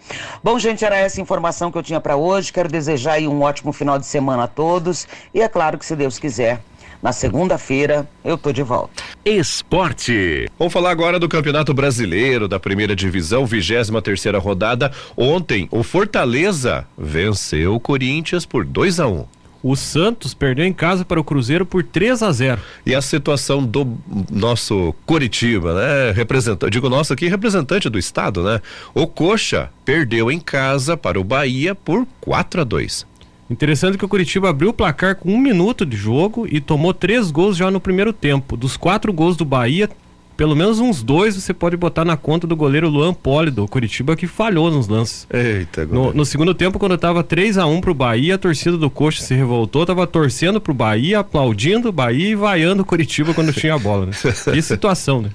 Bom, 0.44 0.58
gente, 0.60 0.86
era 0.86 0.98
essa 0.98 1.22
informação 1.22 1.72
que 1.72 1.78
eu 1.78 1.84
tinha 1.84 2.00
para 2.00 2.16
hoje. 2.16 2.54
Quero 2.54 2.70
desejar 2.70 3.14
aí 3.14 3.28
um 3.28 3.42
ótimo 3.42 3.72
final 3.72 4.00
de 4.00 4.06
semana 4.06 4.44
a 4.44 4.48
todos 4.48 5.08
e 5.34 5.42
é 5.42 5.48
claro 5.48 5.78
que 5.78 5.86
se 5.86 5.96
Deus 5.96 6.20
quiser, 6.20 6.62
na 7.02 7.12
segunda-feira 7.12 8.08
eu 8.24 8.38
tô 8.38 8.52
de 8.52 8.64
volta. 8.64 9.04
Esporte. 9.24 10.50
Vamos 10.58 10.74
falar 10.74 10.92
agora 10.92 11.20
do 11.20 11.30
Campeonato 11.30 11.74
Brasileiro 11.74 12.48
da 12.48 12.60
Primeira 12.60 12.96
Divisão, 12.96 13.46
23 13.46 13.90
terceira 14.04 14.40
rodada. 14.40 14.92
Ontem 15.16 15.68
o 15.72 15.84
Fortaleza 15.84 16.88
venceu 16.98 17.76
o 17.76 17.80
Corinthians 17.80 18.46
por 18.46 18.66
2 18.66 19.00
a 19.00 19.08
1. 19.08 19.14
Um. 19.14 19.26
O 19.64 19.76
Santos 19.76 20.34
perdeu 20.34 20.66
em 20.66 20.72
casa 20.72 21.04
para 21.04 21.20
o 21.20 21.24
Cruzeiro 21.24 21.66
por 21.66 21.84
3 21.84 22.22
a 22.24 22.32
0. 22.32 22.62
E 22.86 22.94
a 22.94 23.02
situação 23.02 23.64
do 23.64 23.98
nosso 24.32 24.94
Curitiba, 25.06 25.74
né? 25.74 26.12
Representante, 26.12 26.72
digo 26.72 26.90
nosso 26.90 27.12
aqui, 27.12 27.28
representante 27.28 27.90
do 27.90 27.98
estado, 27.98 28.44
né? 28.44 28.62
O 28.94 29.08
Coxa 29.08 29.70
perdeu 29.84 30.32
em 30.32 30.40
casa 30.40 30.96
para 30.96 31.20
o 31.20 31.24
Bahia 31.24 31.74
por 31.74 32.08
4 32.22 32.62
a 32.62 32.64
2. 32.64 33.06
Interessante 33.50 33.98
que 33.98 34.06
o 34.06 34.10
Curitiba 34.10 34.50
abriu 34.50 34.70
o 34.70 34.74
placar 34.74 35.16
com 35.16 35.32
um 35.32 35.38
minuto 35.38 35.86
de 35.86 35.96
jogo 35.96 36.48
e 36.50 36.60
tomou 36.60 36.94
três 36.94 37.32
gols 37.32 37.56
já 37.56 37.72
no 37.72 37.80
primeiro 37.80 38.12
tempo. 38.12 38.58
Dos 38.58 38.76
quatro 38.76 39.14
gols 39.14 39.38
do 39.38 39.46
Bahia, 39.46 39.90
pelo 40.38 40.56
menos 40.56 40.80
uns 40.80 41.02
dois 41.02 41.36
você 41.36 41.54
pode 41.54 41.76
botar 41.76 42.06
na 42.06 42.16
conta 42.16 42.46
do 42.46 42.56
goleiro 42.56 42.88
Luan 42.88 43.14
Poli 43.14 43.50
do 43.50 43.68
Curitiba 43.68 44.16
que 44.16 44.28
falhou 44.28 44.70
nos 44.70 44.88
lances. 44.88 45.26
Eita, 45.34 45.86
no, 45.86 46.14
no, 46.14 46.26
segundo 46.26 46.54
tempo, 46.54 46.78
quando 46.78 46.94
estava 46.94 47.24
3 47.24 47.58
a 47.58 47.66
1 47.66 47.82
pro 47.82 47.94
Bahia, 47.94 48.36
a 48.36 48.38
torcida 48.38 48.78
do 48.78 48.90
Coxa 48.90 49.24
se 49.24 49.34
revoltou, 49.34 49.86
tava 49.86 50.06
torcendo 50.06 50.62
pro 50.62 50.74
Bahia, 50.74 51.20
aplaudindo 51.20 51.90
o 51.90 51.92
Bahia 51.92 52.30
e 52.30 52.36
vaiando 52.36 52.84
o 52.84 52.86
Curitiba 52.86 53.34
quando 53.34 53.52
tinha 53.52 53.74
a 53.74 53.80
bola, 53.80 54.06
né? 54.06 54.12
Que 54.54 54.62
situação, 54.62 55.22
né? 55.22 55.32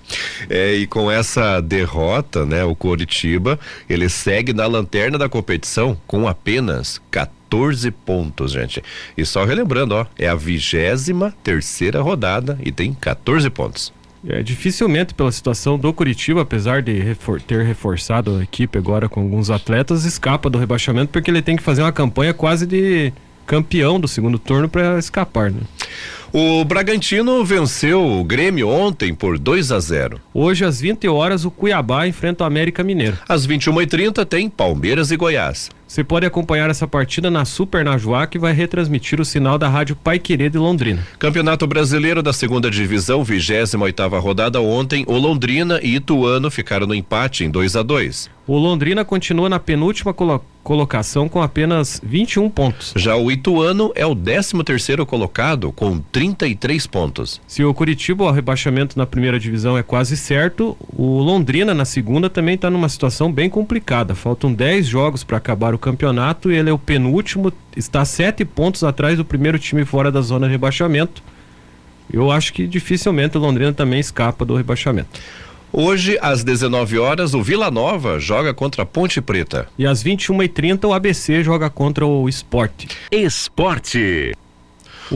É, 0.48 0.74
e 0.74 0.86
com 0.86 1.10
essa 1.10 1.60
derrota, 1.60 2.46
né, 2.46 2.62
o 2.62 2.76
Curitiba, 2.76 3.58
ele 3.88 4.08
segue 4.08 4.52
na 4.52 4.66
lanterna 4.66 5.18
da 5.18 5.28
competição 5.28 5.96
com 6.06 6.28
apenas 6.28 7.00
14 7.10 7.41
14 7.52 7.90
pontos, 7.90 8.52
gente. 8.52 8.82
E 9.16 9.26
só 9.26 9.44
relembrando, 9.44 9.94
ó, 9.94 10.06
é 10.18 10.26
a 10.26 10.34
vigésima 10.34 11.34
terceira 11.44 12.00
rodada 12.00 12.58
e 12.64 12.72
tem 12.72 12.94
14 12.94 13.50
pontos. 13.50 13.92
É, 14.26 14.42
dificilmente 14.42 15.12
pela 15.12 15.30
situação 15.30 15.76
do 15.76 15.92
Curitiba, 15.92 16.42
apesar 16.42 16.80
de 16.80 16.92
refor 16.98 17.42
ter 17.42 17.62
reforçado 17.64 18.36
a 18.36 18.42
equipe 18.42 18.78
agora 18.78 19.08
com 19.08 19.20
alguns 19.20 19.50
atletas, 19.50 20.04
escapa 20.04 20.48
do 20.48 20.58
rebaixamento 20.58 21.12
porque 21.12 21.30
ele 21.30 21.42
tem 21.42 21.56
que 21.56 21.62
fazer 21.62 21.82
uma 21.82 21.92
campanha 21.92 22.32
quase 22.32 22.64
de 22.64 23.12
campeão 23.44 24.00
do 24.00 24.08
segundo 24.08 24.38
turno 24.38 24.68
para 24.68 24.98
escapar, 24.98 25.50
né? 25.50 25.60
O 26.32 26.64
Bragantino 26.64 27.44
venceu 27.44 28.02
o 28.02 28.24
Grêmio 28.24 28.66
ontem 28.66 29.12
por 29.12 29.38
2 29.38 29.70
a 29.70 29.78
0. 29.78 30.18
Hoje 30.32 30.64
às 30.64 30.80
20 30.80 31.06
horas 31.06 31.44
o 31.44 31.50
Cuiabá 31.50 32.06
enfrenta 32.06 32.44
o 32.44 32.46
América 32.46 32.82
Mineiro. 32.82 33.18
Às 33.28 33.46
21h30 33.46 34.24
tem 34.24 34.48
Palmeiras 34.48 35.10
e 35.10 35.16
Goiás. 35.16 35.68
Você 35.92 36.02
pode 36.02 36.24
acompanhar 36.24 36.70
essa 36.70 36.88
partida 36.88 37.30
na 37.30 37.44
Super 37.44 37.84
Najuá, 37.84 38.26
que 38.26 38.38
vai 38.38 38.54
retransmitir 38.54 39.20
o 39.20 39.26
sinal 39.26 39.58
da 39.58 39.68
Rádio 39.68 39.94
Pai 39.94 40.18
Querer 40.18 40.48
de 40.48 40.56
Londrina. 40.56 41.06
Campeonato 41.18 41.66
Brasileiro 41.66 42.22
da 42.22 42.32
Segunda 42.32 42.70
Divisão, 42.70 43.22
28 43.22 43.78
oitava 43.78 44.18
rodada 44.18 44.58
ontem, 44.58 45.04
o 45.06 45.18
Londrina 45.18 45.78
e 45.82 45.96
Ituano 45.96 46.50
ficaram 46.50 46.86
no 46.86 46.94
empate 46.94 47.44
em 47.44 47.50
2 47.50 47.76
a 47.76 47.82
2. 47.82 48.30
O 48.52 48.58
Londrina 48.58 49.02
continua 49.02 49.48
na 49.48 49.58
penúltima 49.58 50.12
colo 50.12 50.44
colocação 50.62 51.26
com 51.26 51.40
apenas 51.40 51.98
21 52.04 52.50
pontos. 52.50 52.92
Já 52.94 53.16
o 53.16 53.32
Ituano 53.32 53.90
é 53.94 54.04
o 54.04 54.14
13 54.14 54.62
terceiro 54.62 55.06
colocado 55.06 55.72
com 55.72 55.98
33 55.98 56.86
pontos. 56.86 57.40
Se 57.46 57.64
o 57.64 57.72
Curitiba 57.72 58.24
o 58.24 58.30
rebaixamento 58.30 58.98
na 58.98 59.06
primeira 59.06 59.40
divisão 59.40 59.78
é 59.78 59.82
quase 59.82 60.18
certo, 60.18 60.76
o 60.94 61.18
Londrina 61.20 61.72
na 61.72 61.86
segunda 61.86 62.28
também 62.28 62.56
está 62.56 62.68
numa 62.68 62.90
situação 62.90 63.32
bem 63.32 63.48
complicada. 63.48 64.14
Faltam 64.14 64.52
10 64.52 64.86
jogos 64.86 65.24
para 65.24 65.38
acabar 65.38 65.74
o 65.74 65.78
campeonato 65.78 66.52
e 66.52 66.56
ele 66.56 66.68
é 66.68 66.72
o 66.74 66.78
penúltimo, 66.78 67.50
está 67.74 68.04
sete 68.04 68.44
pontos 68.44 68.84
atrás 68.84 69.16
do 69.16 69.24
primeiro 69.24 69.58
time 69.58 69.86
fora 69.86 70.12
da 70.12 70.20
zona 70.20 70.44
de 70.46 70.52
rebaixamento. 70.52 71.22
Eu 72.12 72.30
acho 72.30 72.52
que 72.52 72.66
dificilmente 72.66 73.38
o 73.38 73.40
Londrina 73.40 73.72
também 73.72 73.98
escapa 73.98 74.44
do 74.44 74.54
rebaixamento. 74.54 75.08
Hoje, 75.74 76.18
às 76.20 76.44
19 76.44 76.98
horas, 76.98 77.32
o 77.32 77.42
Vila 77.42 77.70
Nova 77.70 78.18
joga 78.18 78.52
contra 78.52 78.82
a 78.82 78.86
Ponte 78.86 79.22
Preta. 79.22 79.66
E 79.78 79.86
às 79.86 80.04
21h30, 80.04 80.84
o 80.84 80.92
ABC 80.92 81.42
joga 81.42 81.70
contra 81.70 82.04
o 82.04 82.28
Esporte. 82.28 82.88
Esporte. 83.10 84.34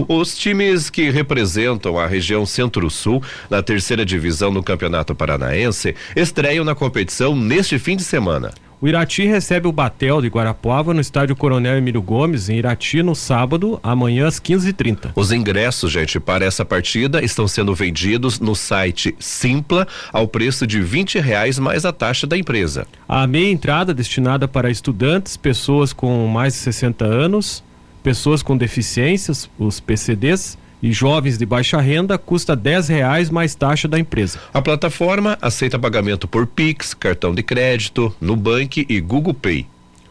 Os 0.08 0.36
times 0.36 0.88
que 0.88 1.10
representam 1.10 1.98
a 1.98 2.06
região 2.06 2.46
Centro-Sul 2.46 3.22
na 3.50 3.62
terceira 3.62 4.04
divisão 4.04 4.50
do 4.50 4.62
Campeonato 4.62 5.14
Paranaense 5.14 5.94
estreiam 6.14 6.64
na 6.64 6.74
competição 6.74 7.36
neste 7.36 7.78
fim 7.78 7.94
de 7.94 8.04
semana. 8.04 8.54
O 8.86 8.88
Irati 8.88 9.26
recebe 9.26 9.66
o 9.66 9.72
Batel 9.72 10.22
de 10.22 10.28
Guarapuava 10.28 10.94
no 10.94 11.00
estádio 11.00 11.34
Coronel 11.34 11.76
Emílio 11.76 12.00
Gomes, 12.00 12.48
em 12.48 12.58
Irati, 12.58 13.02
no 13.02 13.16
sábado, 13.16 13.80
amanhã 13.82 14.28
às 14.28 14.38
15h30. 14.38 15.10
Os 15.16 15.32
ingressos, 15.32 15.90
gente, 15.90 16.20
para 16.20 16.44
essa 16.44 16.64
partida 16.64 17.20
estão 17.20 17.48
sendo 17.48 17.74
vendidos 17.74 18.38
no 18.38 18.54
site 18.54 19.12
Simpla 19.18 19.88
ao 20.12 20.28
preço 20.28 20.68
de 20.68 20.80
20 20.80 21.18
reais 21.18 21.58
mais 21.58 21.84
a 21.84 21.92
taxa 21.92 22.28
da 22.28 22.38
empresa. 22.38 22.86
A 23.08 23.26
meia 23.26 23.50
entrada 23.50 23.92
destinada 23.92 24.46
para 24.46 24.70
estudantes, 24.70 25.36
pessoas 25.36 25.92
com 25.92 26.28
mais 26.28 26.52
de 26.52 26.60
60 26.60 27.04
anos, 27.04 27.64
pessoas 28.04 28.40
com 28.40 28.56
deficiências, 28.56 29.50
os 29.58 29.80
PCDs, 29.80 30.56
e 30.82 30.92
jovens 30.92 31.38
de 31.38 31.46
baixa 31.46 31.80
renda 31.80 32.18
custa 32.18 32.54
dez 32.54 32.88
reais 32.88 33.30
mais 33.30 33.54
taxa 33.54 33.88
da 33.88 33.98
empresa. 33.98 34.38
A 34.52 34.60
plataforma 34.60 35.38
aceita 35.40 35.78
pagamento 35.78 36.28
por 36.28 36.46
Pix, 36.46 36.94
cartão 36.94 37.34
de 37.34 37.42
crédito, 37.42 38.14
Nubank 38.20 38.86
e 38.88 39.00
Google 39.00 39.34
Pay. 39.34 39.66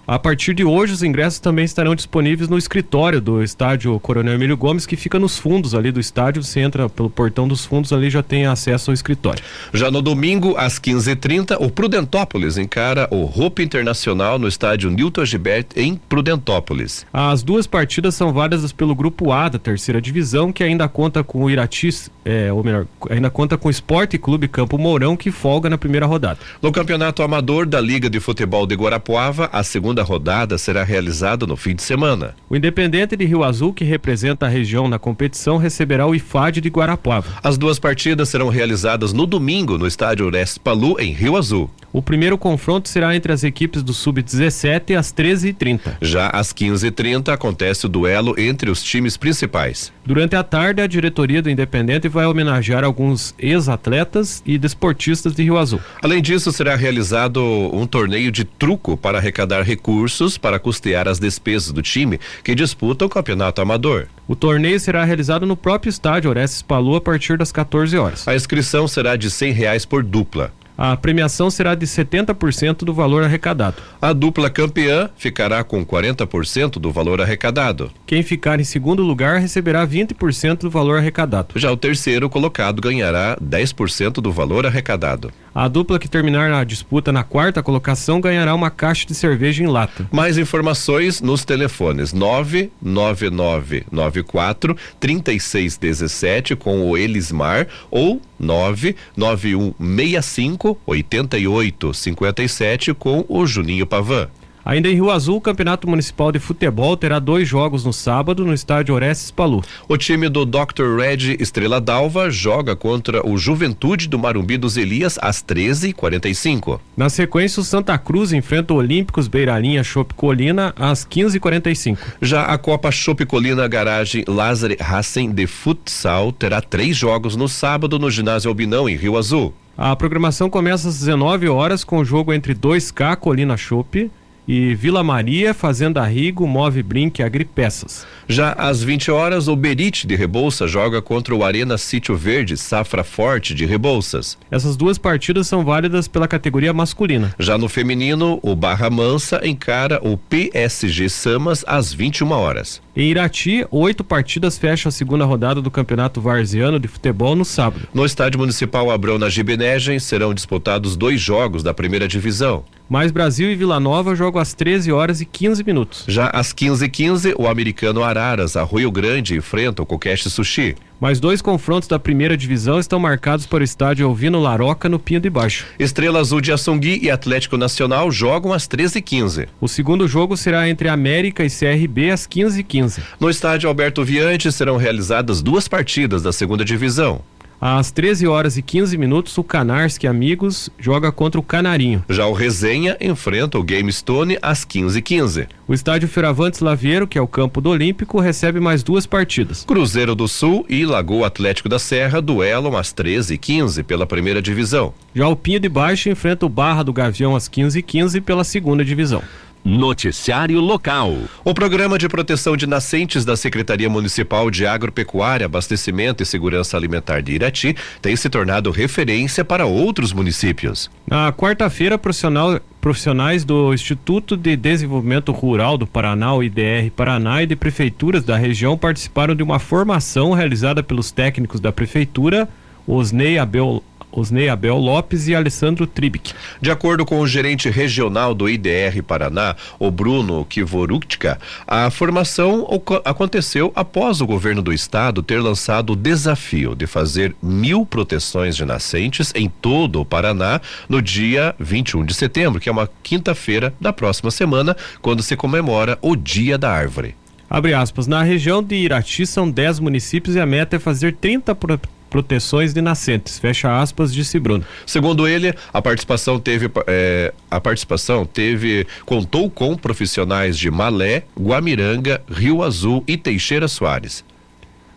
A 0.08 0.20
partir 0.20 0.54
de 0.54 0.64
hoje, 0.64 0.94
os 0.94 1.02
ingressos 1.02 1.40
também 1.40 1.66
estarão 1.66 1.96
disponíveis 1.96 2.48
no 2.48 2.60
escritório 2.60 3.20
do 3.20 3.42
estádio 3.42 4.00
Coronel 4.00 4.36
Emílio 4.36 4.56
Gomes, 4.56 4.86
que 4.86 4.96
fica 4.96 5.18
nos 5.18 5.40
fundos 5.40 5.74
ali 5.74 5.92
do 5.92 6.00
estádio. 6.00 6.44
Você 6.44 6.60
entra 6.60 6.88
pelo 6.88 7.10
portão 7.10 7.48
dos 7.48 7.66
fundos 7.66 7.92
ali 7.92 8.12
já 8.12 8.22
tem 8.22 8.46
acesso 8.46 8.92
ao 8.92 8.94
escritório. 8.94 9.44
Já 9.74 9.90
no 9.90 10.04
domingo, 10.04 10.56
às 10.58 10.78
15h30, 10.78 11.58
o 11.60 11.72
Prudentópolis 11.72 12.56
encara 12.56 13.08
o 13.10 13.24
Roupa 13.24 13.64
Internacional 13.64 14.38
no 14.38 14.48
estádio 14.48 14.92
Newton 14.92 15.26
Gibert, 15.26 15.70
em 15.76 15.96
Prudentópolis. 15.96 17.04
As 17.12 17.42
duas 17.42 17.66
partidas 17.66 18.14
são 18.14 18.32
válidas 18.32 18.72
pelo 18.72 18.94
grupo 18.94 19.32
A 19.32 19.50
da 19.50 19.58
terceira 19.58 20.00
divisão, 20.00 20.52
que 20.52 20.64
ainda 20.64 20.88
conta 20.88 21.24
com 21.24 21.46
o 21.46 21.50
Iratis, 21.50 22.12
é, 22.24 22.54
ou 22.54 22.64
melhor, 22.64 22.86
ainda 23.10 23.32
conta 23.32 23.58
com 23.58 23.70
o 23.70 23.72
Esporte 23.72 24.20
Clube 24.20 24.48
Campo 24.48 24.78
Mourão, 24.78 25.18
que 25.18 25.32
folga 25.32 25.68
na 25.68 25.80
primeira 25.80 26.06
rodada. 26.06 26.38
No 26.62 26.72
campeonato 26.72 27.24
amador 27.24 27.66
da 27.66 27.82
Liga 27.82 28.08
de 28.08 28.20
Futebol 28.20 28.68
de 28.68 28.76
Guarapuava, 28.76 29.50
a 29.52 29.64
segunda 29.64 29.95
segunda 29.96 30.04
rodada 30.04 30.58
será 30.58 30.84
realizada 30.84 31.46
no 31.48 31.56
fim 31.56 31.74
de 31.74 31.82
semana. 31.82 32.36
O 32.50 32.56
Independente 32.56 33.16
de 33.16 33.24
Rio 33.24 33.44
Azul, 33.44 33.74
que 33.74 33.86
representa 33.86 34.46
a 34.46 34.50
região 34.50 34.90
na 34.90 35.00
competição, 35.00 35.58
receberá 35.58 36.06
o 36.06 36.14
IFAD 36.14 36.60
de 36.60 36.70
Guarapuava. 36.70 37.40
As 37.42 37.58
duas 37.58 37.80
partidas 37.80 38.28
serão 38.28 38.50
realizadas 38.50 39.14
no 39.14 39.26
domingo 39.26 39.78
no 39.78 39.88
estádio 39.88 40.30
Palu, 40.62 41.00
em 41.00 41.14
Rio 41.14 41.38
Azul. 41.38 41.70
O 41.96 42.02
primeiro 42.02 42.38
confronto 42.38 42.90
será 42.90 43.16
entre 43.16 43.32
as 43.32 43.42
equipes 43.46 43.82
do 43.82 43.94
Sub-17 43.94 44.98
às 44.98 45.14
13h30. 45.14 45.96
Já 46.02 46.28
às 46.28 46.52
15h30 46.52 47.32
acontece 47.32 47.86
o 47.86 47.90
duelo 47.90 48.36
entre 48.38 48.70
os 48.70 48.84
times 48.84 49.16
principais. 49.16 49.94
Durante 50.06 50.36
a 50.36 50.44
tarde, 50.44 50.82
a 50.82 50.88
diretoria 50.88 51.42
do 51.42 51.50
Independente 51.50 52.10
vai 52.10 52.26
homenagear 52.26 52.84
alguns 52.84 53.34
ex-atletas 53.40 54.44
e 54.46 54.58
desportistas 54.58 55.34
de 55.34 55.44
Rio 55.44 55.58
Azul. 55.58 55.80
Além 56.04 56.22
disso, 56.22 56.52
será 56.52 56.76
realizado 56.76 57.42
um 57.74 57.88
torneio 57.88 58.30
de 58.30 58.44
truco 58.44 58.98
para 58.98 59.18
arrecadar 59.18 59.62
recursos 59.62 60.38
para 60.38 60.60
custear 60.60 61.08
as 61.08 61.18
despesas 61.18 61.72
do 61.72 61.82
time 61.82 62.20
que 62.44 62.54
disputa 62.54 63.06
o 63.06 63.10
campeonato 63.10 63.62
amador. 63.62 64.08
O 64.28 64.36
torneio 64.36 64.82
será 64.82 65.06
realizado 65.06 65.46
no 65.46 65.56
próprio 65.56 65.90
estádio 65.90 66.30
Orestes 66.30 66.62
Palu 66.62 66.98
a 66.98 67.02
partir 67.02 67.38
das 67.38 67.54
14 67.54 67.98
horas. 67.98 68.28
A 68.28 68.36
inscrição 68.36 68.86
será 68.86 69.16
de 69.16 69.30
R$ 69.30 69.52
reais 69.52 69.86
por 69.86 70.04
dupla. 70.04 70.52
A 70.78 70.96
premiação 70.98 71.50
será 71.50 71.74
de 71.74 71.86
70% 71.86 72.80
do 72.80 72.94
valor 72.94 73.24
arrecadado. 73.24 73.78
A 74.02 74.12
dupla 74.12 74.50
campeã 74.50 75.10
ficará 75.16 75.64
com 75.64 75.86
40% 75.86 76.72
do 76.80 76.92
valor 76.92 77.22
arrecadado. 77.22 77.92
Quem 78.06 78.24
ficar 78.24 78.60
em 78.60 78.64
segundo 78.64 79.02
lugar 79.04 79.40
receberá 79.40 79.88
20% 79.88 80.60
do 80.60 80.70
valor 80.70 80.98
arrecadado. 80.98 81.58
Já 81.58 81.72
o 81.72 81.78
terceiro 81.78 82.30
colocado 82.30 82.82
ganhará 82.82 83.38
10% 83.38 84.14
do 84.22 84.32
valor 84.32 84.66
arrecadado. 84.66 85.32
A 85.56 85.68
dupla 85.70 85.98
que 85.98 86.10
terminar 86.10 86.50
na 86.50 86.66
disputa 86.66 87.14
na 87.14 87.24
quarta 87.24 87.64
colocação 87.64 88.20
ganhará 88.20 88.54
uma 88.54 88.70
caixa 88.70 89.08
de 89.08 89.16
cerveja 89.16 89.64
em 89.64 89.68
lata. 89.68 90.06
Mais 90.12 90.38
informações 90.38 91.22
nos 91.22 91.46
telefones 91.46 92.12
99994 92.12 94.76
3617 95.00 96.58
com 96.58 96.90
o 96.90 96.98
Elismar 96.98 97.70
ou 97.90 98.22
99165 98.38 100.78
8857 100.86 102.94
com 102.94 103.24
o 103.30 103.48
Juninho 103.48 103.88
Pavan. 103.88 104.28
Ainda 104.66 104.90
em 104.90 104.96
Rio 104.96 105.12
Azul, 105.12 105.38
o 105.38 105.42
Campeonato 105.42 105.88
Municipal 105.88 106.32
de 106.32 106.40
Futebol 106.40 106.98
terá 106.98 107.20
dois 107.20 107.48
jogos 107.48 107.86
no 107.86 107.94
sábado 107.94 108.44
no 108.44 108.52
estádio 108.52 108.96
Orestes 108.96 109.30
Palu. 109.30 109.64
O 109.88 109.96
time 109.96 110.28
do 110.28 110.44
Dr. 110.44 110.98
Red 110.98 111.38
Estrela 111.40 111.80
Dalva 111.80 112.32
joga 112.32 112.76
contra 112.76 113.24
o 113.24 113.38
Juventude 113.38 114.08
do 114.08 114.18
Marumbi 114.18 114.58
dos 114.58 114.76
Elias 114.76 115.20
às 115.22 115.44
13h45. 115.44 116.80
Na 116.98 117.10
sequência, 117.10 117.62
o 117.62 117.64
Santa 117.64 117.96
Cruz 118.00 118.34
enfrenta 118.34 118.74
o 118.74 118.78
Olímpicos 118.78 119.28
Beiralinha 119.28 119.84
Chopp 119.84 120.16
Colina 120.16 120.74
às 120.76 121.06
15h45. 121.06 121.98
Já 122.20 122.46
a 122.46 122.58
Copa 122.58 122.90
Chopp 122.90 123.24
Colina 123.28 123.68
Garagem 123.68 124.26
Lázaro 124.28 124.76
Racing 124.80 125.32
de 125.32 125.46
Futsal 125.46 126.32
terá 126.32 126.60
três 126.60 126.98
jogos 126.98 127.36
no 127.36 127.48
sábado 127.48 128.00
no 128.00 128.10
ginásio 128.10 128.50
Albinão, 128.50 128.90
em 128.90 128.96
Rio 128.96 129.16
Azul. 129.16 129.54
A 129.78 129.96
programação 129.96 130.50
começa 130.50 130.88
às 130.88 130.98
19 130.98 131.50
horas 131.50 131.84
com 131.84 132.00
o 132.00 132.06
jogo 132.06 132.34
entre 132.34 132.56
2K 132.56 133.16
Colina 133.18 133.56
Chopp 133.58 134.10
e 134.48 134.76
Vila 134.76 135.04
Maria, 135.04 135.54
Fazenda 135.54 136.04
Rigo, 136.04 136.48
Move 136.48 136.84
Brinque 136.84 137.24
Agripeças. 137.24 138.06
Já 138.28 138.54
às 138.54 138.84
20 138.84 139.12
horas, 139.12 139.48
o 139.48 139.56
Berite 139.56 140.08
de 140.08 140.16
Rebouça 140.16 140.68
joga 140.68 141.02
contra 141.02 141.36
o 141.36 141.44
Arena 141.44 141.78
Sítio 141.78 142.16
Verde 142.16 142.58
Safra 142.58 143.04
Forte 143.04 143.54
de 143.54 143.66
Rebouças. 143.66 144.38
Essas 144.50 144.76
duas 144.76 144.98
partidas 144.98 145.48
são 145.48 145.64
válidas 145.64 146.08
pela 146.08 146.28
categoria 146.28 146.74
masculina. 146.74 147.34
Já 147.40 147.58
no 147.58 147.70
feminino, 147.70 148.40
o 148.42 148.56
Barra 148.56 148.90
Mansa 148.90 149.42
encara 149.48 150.00
o 150.04 150.18
PSG 150.18 151.10
Samas 151.10 151.64
às 151.68 151.94
21 151.94 152.32
horas. 152.32 152.82
Em 152.96 153.10
Irati, 153.10 153.66
oito 153.72 154.04
partidas 154.04 154.58
fecham 154.58 154.90
a 154.90 154.92
segunda 154.92 155.26
rodada 155.26 155.62
do 155.62 155.70
Campeonato 155.70 156.22
Varziano 156.22 156.80
de 156.80 156.88
Futebol 156.88 157.36
no 157.36 157.44
sábado. 157.44 157.88
No 157.94 158.06
Estádio 158.06 158.40
Municipal 158.40 158.90
Abrão 158.90 159.18
na 159.18 159.30
Gibenegem 159.30 160.00
serão 160.00 160.34
disputados 160.34 160.96
dois 160.96 161.20
jogos 161.20 161.62
da 161.62 161.74
primeira 161.74 162.08
divisão. 162.08 162.64
Mais 162.88 163.12
Brasil 163.12 163.52
e 163.52 163.56
Vila 163.56 163.80
Nova 163.80 164.16
jogam 164.16 164.40
às 164.40 164.54
13 164.54 164.92
horas 164.92 165.22
e 165.22 165.26
15 165.26 165.64
minutos. 165.64 166.06
Já 166.08 166.28
às 166.28 166.54
15h15, 166.54 166.90
15, 166.92 167.36
o 167.38 167.48
americano 167.48 168.04
Araras, 168.04 168.56
a 168.56 168.64
Rio 168.64 168.92
Grande, 168.92 169.36
enfrenta 169.36 169.82
o 169.82 169.86
Kokesh 169.86 170.24
Sushi. 170.26 170.76
Mais 171.00 171.20
dois 171.20 171.42
confrontos 171.42 171.88
da 171.88 172.00
primeira 172.00 172.38
divisão 172.38 172.80
estão 172.80 173.00
marcados 173.00 173.46
para 173.46 173.62
o 173.62 173.64
estádio 173.64 174.08
Alvino 174.08 174.40
Laroca, 174.40 174.88
no 174.88 174.98
Pinho 174.98 175.20
de 175.20 175.30
Baixo. 175.30 175.66
Estrela 175.78 176.20
Azul 176.20 176.40
de 176.40 176.52
Açongui 176.52 177.00
e 177.02 177.12
Atlético 177.12 177.58
Nacional 177.58 178.10
jogam 178.12 178.54
às 178.54 178.68
13h15. 178.68 179.48
O 179.60 179.68
segundo 179.68 180.08
jogo 180.08 180.38
será 180.38 180.70
entre 180.70 180.88
América 180.88 181.44
e 181.44 181.50
CRB 181.50 182.12
às 182.12 182.28
15h15. 182.28 183.02
No 183.20 183.30
estádio 183.30 183.68
Alberto 183.68 184.04
Viante 184.04 184.52
serão 184.52 184.78
realizadas 184.78 185.42
duas 185.42 185.68
partidas 185.68 186.24
da 186.24 186.32
segunda 186.32 186.64
divisão. 186.64 187.22
Às 187.60 187.90
13 187.92 188.28
horas 188.28 188.58
e 188.58 188.62
15 188.62 188.98
minutos, 188.98 189.38
o 189.38 189.44
Canarski 189.44 190.08
Amigos 190.08 190.70
joga 190.78 191.12
contra 191.12 191.40
o 191.40 191.44
Canarinho. 191.44 192.04
Já 192.10 192.26
o 192.26 192.34
Resenha 192.34 192.98
enfrenta 193.00 193.58
o 193.58 193.64
Game 193.64 193.92
Stone 193.92 194.38
às 194.42 194.66
15 194.66 194.98
h 194.98 195.02
15 195.02 195.48
O 195.68 195.74
estádio 195.74 196.08
Feravantes 196.08 196.60
Laviero, 196.60 197.08
que 197.08 197.18
é 197.18 197.22
o 197.22 197.28
campo 197.28 197.62
do 197.62 197.70
Olímpico, 197.70 198.20
recebe 198.20 198.60
mais 198.60 198.84
duas 198.84 199.06
partidas. 199.06 199.64
Cruzeiro 199.64 200.16
do 200.16 200.28
Sul 200.28 200.66
e 200.68 200.86
Lagoa 200.86 201.28
Atlético 201.28 201.70
da 201.70 201.80
Serra 201.80 202.22
duelam 202.22 202.76
às 202.76 202.92
13 202.92 203.36
h 203.36 203.38
15 203.42 203.84
pela 203.84 204.06
primeira 204.06 204.42
divisão. 204.42 204.94
Já 205.14 205.28
o 205.28 205.36
Pinho 205.36 205.60
de 205.60 205.70
Baixo 205.70 206.10
enfrenta 206.10 206.46
o 206.46 206.50
Barra 206.50 206.84
do 206.84 206.94
Gavião 206.94 207.36
às 207.36 207.48
15 207.48 207.80
h 207.80 207.88
15 207.88 208.22
pela 208.22 208.44
segunda 208.44 208.84
divisão. 208.84 209.22
Noticiário 209.66 210.60
Local. 210.60 211.18
O 211.44 211.52
Programa 211.52 211.98
de 211.98 212.08
Proteção 212.08 212.56
de 212.56 212.68
Nascentes 212.68 213.26
da 213.26 213.36
Secretaria 213.36 213.90
Municipal 213.90 214.52
de 214.52 214.64
Agropecuária, 214.64 215.48
Abastecimento 215.48 216.22
e 216.22 216.26
Segurança 216.26 216.78
Alimentar 216.78 217.24
de 217.24 217.32
Irati 217.32 217.76
tem 218.00 218.16
se 218.16 218.30
tornado 218.30 218.70
referência 218.70 219.44
para 219.44 219.66
outros 219.66 220.14
municípios. 220.14 220.92
Na 221.08 221.34
quarta-feira, 221.34 221.98
profissional, 221.98 222.62
profissionais 222.80 223.44
do 223.44 223.74
Instituto 223.74 224.38
de 224.38 224.56
Desenvolvimento 224.56 225.32
Rural 225.32 225.80
do 225.80 225.88
Paraná, 225.88 226.36
o 226.36 226.44
IDR 226.44 226.92
Paraná, 226.96 227.42
e 227.42 227.48
de 227.48 227.56
prefeituras 227.56 228.24
da 228.24 228.38
região 228.38 228.78
participaram 228.78 229.34
de 229.34 229.42
uma 229.42 229.58
formação 229.58 230.32
realizada 230.34 230.84
pelos 230.84 231.10
técnicos 231.10 231.60
da 231.60 231.72
prefeitura, 231.72 232.48
Osnei 232.86 233.40
Abel 233.40 233.84
Osnei 234.16 234.50
Abel 234.50 234.78
Lopes 234.78 235.28
e 235.28 235.36
Alessandro 235.36 235.86
Tribic. 235.86 236.34
De 236.62 236.72
acordo 236.72 237.06
com 237.06 237.20
o 237.20 237.28
gerente 237.28 237.70
regional 237.70 238.34
do 238.34 238.50
IDR 238.50 239.04
Paraná, 239.06 239.56
o 239.78 239.92
Bruno 239.92 240.46
Kivorutka, 240.46 241.38
a 241.68 241.90
formação 241.90 242.68
aconteceu 243.04 243.72
após 243.76 244.22
o 244.22 244.26
governo 244.26 244.62
do 244.62 244.74
estado 244.74 245.22
ter 245.22 245.42
lançado 245.42 245.94
o 245.94 245.96
desafio 245.96 246.76
de 246.76 246.88
fazer 246.88 247.36
mil 247.42 247.86
proteções 247.86 248.56
de 248.56 248.66
nascentes 248.66 249.32
em 249.36 249.50
todo 249.50 250.02
o 250.02 250.06
Paraná 250.06 250.62
no 250.88 251.02
dia 251.02 251.56
21 251.60 252.06
de 252.06 252.14
setembro, 252.14 252.60
que 252.60 252.70
é 252.70 252.72
uma 252.72 252.90
quinta-feira 253.04 253.74
da 253.80 253.92
próxima 253.92 254.32
semana, 254.32 254.76
quando 255.02 255.22
se 255.22 255.36
comemora 255.36 255.98
o 256.02 256.16
Dia 256.16 256.58
da 256.58 256.72
Árvore. 256.72 257.16
Abre 257.50 257.74
aspas. 257.74 258.08
Na 258.08 258.24
região 258.24 258.64
de 258.64 258.76
Irati 258.76 259.26
são 259.26 259.50
10 259.50 259.80
municípios 259.80 260.36
e 260.36 260.40
a 260.40 260.46
meta 260.46 260.76
é 260.76 260.80
fazer 260.80 261.16
30 261.16 261.54
pro 261.56 261.80
proteções 262.16 262.74
de 262.74 262.82
nascentes. 262.82 263.38
Fecha 263.38 263.82
aspas, 263.82 264.14
disse 264.14 264.40
Bruno. 264.40 264.64
Segundo 264.86 265.28
ele, 265.28 265.54
a 265.74 265.82
participação 265.82 266.40
teve 266.40 266.72
é, 266.88 267.34
a 267.52 267.60
participação 267.60 268.26
teve 268.26 268.88
contou 269.06 269.50
com 269.50 269.76
profissionais 269.76 270.58
de 270.58 270.72
Malé, 270.72 271.24
Guamiranga, 271.38 272.22
Rio 272.32 272.64
Azul 272.64 273.04
e 273.06 273.18
Teixeira 273.18 273.68
Soares. 273.68 274.24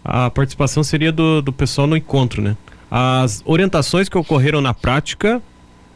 A 0.04 0.31
participação 0.31 0.85
seria 0.85 1.11
do, 1.11 1.42
do 1.42 1.52
pessoal 1.52 1.88
no 1.88 1.96
encontro, 1.96 2.40
né? 2.40 2.57
As 2.88 3.42
orientações 3.44 4.09
que 4.09 4.16
ocorreram 4.16 4.61
na 4.61 4.72
prática 4.72 5.42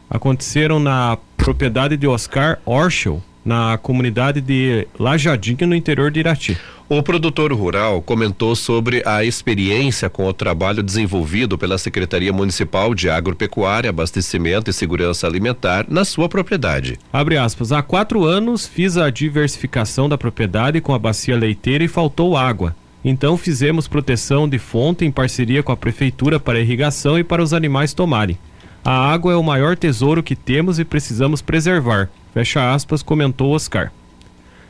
aconteceram 0.09 0.77
na 0.77 1.17
propriedade 1.37 1.95
de 1.95 2.05
Oscar 2.05 2.59
Orschel, 2.65 3.23
na 3.45 3.77
comunidade 3.77 4.41
de 4.41 4.85
Lajadinha, 4.99 5.65
no 5.65 5.73
interior 5.73 6.11
de 6.11 6.19
Irati. 6.19 6.57
O 6.95 7.01
produtor 7.01 7.51
rural 7.51 8.03
comentou 8.03 8.55
sobre 8.55 9.01
a 9.03 9.25
experiência 9.25 10.11
com 10.11 10.27
o 10.27 10.31
trabalho 10.33 10.83
desenvolvido 10.83 11.57
pela 11.57 11.79
Secretaria 11.79 12.31
Municipal 12.31 12.93
de 12.93 13.09
Agropecuária, 13.09 13.89
Abastecimento 13.89 14.69
e 14.69 14.73
Segurança 14.73 15.25
Alimentar 15.25 15.87
na 15.89 16.05
sua 16.05 16.29
propriedade. 16.29 16.99
Abre 17.11 17.35
aspas. 17.35 17.71
Há 17.71 17.81
quatro 17.81 18.25
anos 18.25 18.67
fiz 18.67 18.95
a 18.95 19.09
diversificação 19.09 20.07
da 20.07 20.19
propriedade 20.19 20.79
com 20.81 20.93
a 20.93 20.99
bacia 20.99 21.35
leiteira 21.35 21.83
e 21.83 21.87
faltou 21.87 22.37
água. 22.37 22.75
Então 23.03 23.37
fizemos 23.37 23.87
proteção 23.87 24.47
de 24.47 24.59
fonte 24.59 25.03
em 25.03 25.09
parceria 25.09 25.63
com 25.63 25.71
a 25.71 25.77
prefeitura 25.77 26.39
para 26.39 26.59
irrigação 26.59 27.17
e 27.17 27.23
para 27.23 27.41
os 27.41 27.53
animais 27.53 27.95
tomarem. 27.95 28.37
A 28.85 29.11
água 29.11 29.33
é 29.33 29.35
o 29.35 29.41
maior 29.41 29.75
tesouro 29.75 30.21
que 30.21 30.35
temos 30.35 30.77
e 30.77 30.85
precisamos 30.85 31.41
preservar. 31.41 32.11
Fecha 32.35 32.71
aspas, 32.71 33.01
comentou 33.01 33.49
Oscar. 33.49 33.91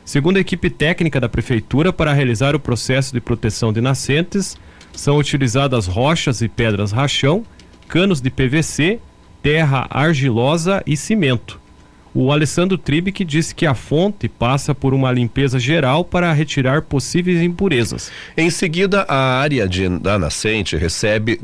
Segundo 0.04 0.36
a 0.36 0.40
equipe 0.40 0.68
técnica 0.68 1.18
da 1.18 1.28
prefeitura, 1.28 1.92
para 1.92 2.12
realizar 2.12 2.54
o 2.54 2.60
processo 2.60 3.14
de 3.14 3.20
proteção 3.20 3.72
de 3.72 3.80
nascentes, 3.80 4.56
são 4.92 5.16
utilizadas 5.16 5.86
rochas 5.86 6.42
e 6.42 6.48
pedras 6.48 6.92
rachão, 6.92 7.42
canos 7.88 8.20
de 8.20 8.30
PVC, 8.30 9.00
terra 9.42 9.86
argilosa 9.90 10.82
e 10.86 10.96
cimento. 10.96 11.60
O 12.14 12.30
Alessandro 12.30 12.78
Tribic 12.78 13.24
disse 13.24 13.52
que 13.52 13.66
a 13.66 13.74
fonte 13.74 14.28
passa 14.28 14.72
por 14.72 14.94
uma 14.94 15.10
limpeza 15.10 15.58
geral 15.58 16.04
para 16.04 16.32
retirar 16.32 16.82
possíveis 16.82 17.42
impurezas. 17.42 18.12
Em 18.36 18.50
seguida, 18.50 19.02
a 19.08 19.40
área 19.40 19.66
de, 19.66 19.88
da 19.98 20.16
nascente 20.16 20.76
recebe, 20.76 21.40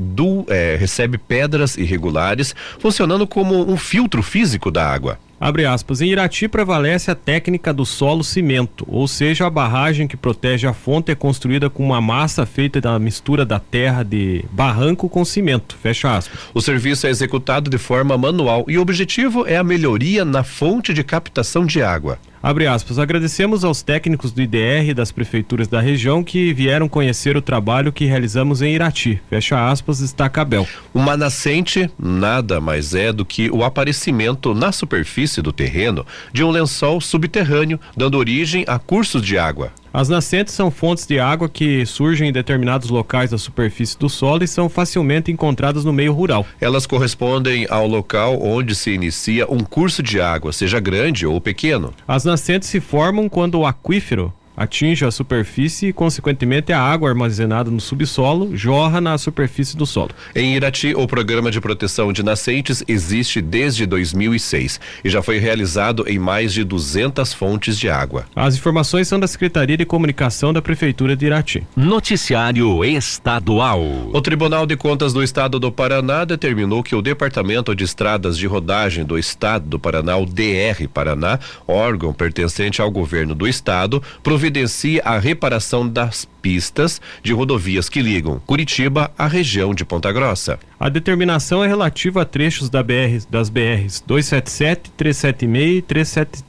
é, 0.48 0.76
recebe 0.78 1.18
pedras 1.18 1.76
irregulares, 1.76 2.54
funcionando 2.78 3.26
como 3.26 3.68
um 3.68 3.76
filtro 3.76 4.22
físico 4.22 4.70
da 4.70 4.86
água. 4.86 5.18
Abre 5.40 5.64
aspas. 5.64 6.02
Em 6.02 6.10
Irati 6.10 6.46
prevalece 6.46 7.10
a 7.10 7.14
técnica 7.14 7.72
do 7.72 7.86
solo 7.86 8.22
cimento, 8.22 8.86
ou 8.86 9.08
seja, 9.08 9.46
a 9.46 9.50
barragem 9.50 10.06
que 10.06 10.14
protege 10.14 10.66
a 10.66 10.74
fonte 10.74 11.10
é 11.10 11.14
construída 11.14 11.70
com 11.70 11.82
uma 11.82 11.98
massa 11.98 12.44
feita 12.44 12.78
da 12.78 12.98
mistura 12.98 13.46
da 13.46 13.58
terra 13.58 14.02
de 14.02 14.44
barranco 14.52 15.08
com 15.08 15.24
cimento. 15.24 15.78
Fecha 15.82 16.14
aspas. 16.14 16.38
O 16.52 16.60
serviço 16.60 17.06
é 17.06 17.10
executado 17.10 17.70
de 17.70 17.78
forma 17.78 18.18
manual 18.18 18.66
e 18.68 18.76
o 18.76 18.82
objetivo 18.82 19.46
é 19.46 19.56
a 19.56 19.64
melhoria 19.64 20.26
na 20.26 20.44
fonte 20.44 20.92
de 20.92 21.02
captação 21.02 21.64
de 21.64 21.82
água. 21.82 22.18
Abre 22.42 22.66
aspas. 22.66 22.98
Agradecemos 22.98 23.64
aos 23.64 23.82
técnicos 23.82 24.32
do 24.32 24.40
IDR 24.40 24.88
e 24.88 24.94
das 24.94 25.12
prefeituras 25.12 25.68
da 25.68 25.78
região 25.78 26.24
que 26.24 26.54
vieram 26.54 26.88
conhecer 26.88 27.36
o 27.36 27.42
trabalho 27.42 27.92
que 27.92 28.06
realizamos 28.06 28.62
em 28.62 28.74
Irati. 28.74 29.20
Fecha 29.28 29.68
aspas, 29.68 29.98
destaca 29.98 30.40
Abel. 30.40 30.66
Uma 30.94 31.18
nascente 31.18 31.90
nada 31.98 32.58
mais 32.58 32.94
é 32.94 33.12
do 33.12 33.26
que 33.26 33.50
o 33.50 33.62
aparecimento 33.62 34.54
na 34.54 34.72
superfície 34.72 35.42
do 35.42 35.52
terreno 35.52 36.06
de 36.32 36.42
um 36.42 36.50
lençol 36.50 36.98
subterrâneo, 37.00 37.78
dando 37.94 38.16
origem 38.16 38.64
a 38.66 38.78
cursos 38.78 39.20
de 39.20 39.36
água. 39.36 39.70
As 39.92 40.08
nascentes 40.08 40.54
são 40.54 40.70
fontes 40.70 41.04
de 41.04 41.18
água 41.18 41.48
que 41.48 41.84
surgem 41.84 42.28
em 42.28 42.32
determinados 42.32 42.90
locais 42.90 43.32
da 43.32 43.38
superfície 43.38 43.98
do 43.98 44.08
solo 44.08 44.44
e 44.44 44.48
são 44.48 44.68
facilmente 44.68 45.32
encontradas 45.32 45.84
no 45.84 45.92
meio 45.92 46.12
rural. 46.12 46.46
Elas 46.60 46.86
correspondem 46.86 47.66
ao 47.68 47.88
local 47.88 48.40
onde 48.40 48.74
se 48.76 48.92
inicia 48.92 49.50
um 49.50 49.58
curso 49.58 50.00
de 50.00 50.20
água, 50.20 50.52
seja 50.52 50.78
grande 50.78 51.26
ou 51.26 51.40
pequeno. 51.40 51.92
As 52.06 52.24
nascentes 52.24 52.68
se 52.68 52.80
formam 52.80 53.28
quando 53.28 53.56
o 53.56 53.66
aquífero 53.66 54.32
atinge 54.60 55.06
a 55.06 55.10
superfície 55.10 55.86
e, 55.86 55.92
consequentemente, 55.92 56.70
a 56.70 56.78
água 56.78 57.08
armazenada 57.08 57.70
no 57.70 57.80
subsolo 57.80 58.54
jorra 58.54 59.00
na 59.00 59.16
superfície 59.16 59.74
do 59.74 59.86
solo. 59.86 60.10
Em 60.34 60.54
Irati, 60.54 60.92
o 60.94 61.06
programa 61.06 61.50
de 61.50 61.58
proteção 61.62 62.12
de 62.12 62.22
nascentes 62.22 62.84
existe 62.86 63.40
desde 63.40 63.86
2006 63.86 64.78
e 65.02 65.08
já 65.08 65.22
foi 65.22 65.38
realizado 65.38 66.04
em 66.06 66.18
mais 66.18 66.52
de 66.52 66.62
200 66.62 67.32
fontes 67.32 67.78
de 67.78 67.88
água. 67.88 68.26
As 68.36 68.54
informações 68.54 69.08
são 69.08 69.18
da 69.18 69.26
Secretaria 69.26 69.78
de 69.78 69.86
Comunicação 69.86 70.52
da 70.52 70.60
Prefeitura 70.60 71.16
de 71.16 71.24
Irati. 71.24 71.66
Noticiário 71.74 72.84
Estadual. 72.84 73.82
O 74.12 74.20
Tribunal 74.20 74.66
de 74.66 74.76
Contas 74.76 75.14
do 75.14 75.22
Estado 75.22 75.58
do 75.58 75.72
Paraná 75.72 76.26
determinou 76.26 76.82
que 76.82 76.94
o 76.94 77.00
Departamento 77.00 77.74
de 77.74 77.84
Estradas 77.84 78.36
de 78.36 78.46
Rodagem 78.46 79.06
do 79.06 79.18
Estado 79.18 79.66
do 79.66 79.78
Paraná, 79.78 80.18
o 80.18 80.26
DR 80.26 80.86
Paraná, 80.92 81.38
órgão 81.66 82.12
pertencente 82.12 82.82
ao 82.82 82.90
governo 82.90 83.34
do 83.34 83.48
estado, 83.48 84.02
providencia 84.22 84.49
providencia 84.50 85.00
a 85.04 85.16
reparação 85.16 85.88
das 85.88 86.26
pistas 86.42 87.00
de 87.22 87.32
rodovias 87.32 87.88
que 87.88 88.02
ligam 88.02 88.40
Curitiba 88.44 89.12
à 89.16 89.28
região 89.28 89.72
de 89.72 89.84
Ponta 89.84 90.10
Grossa. 90.10 90.58
A 90.78 90.88
determinação 90.88 91.62
é 91.62 91.68
relativa 91.68 92.22
a 92.22 92.24
trechos 92.24 92.68
da 92.68 92.82
BR, 92.82 93.24
das 93.30 93.48
BRs 93.48 94.02
277, 94.04 94.90
376 94.96 95.78
e 95.78 95.82
37 95.82 96.44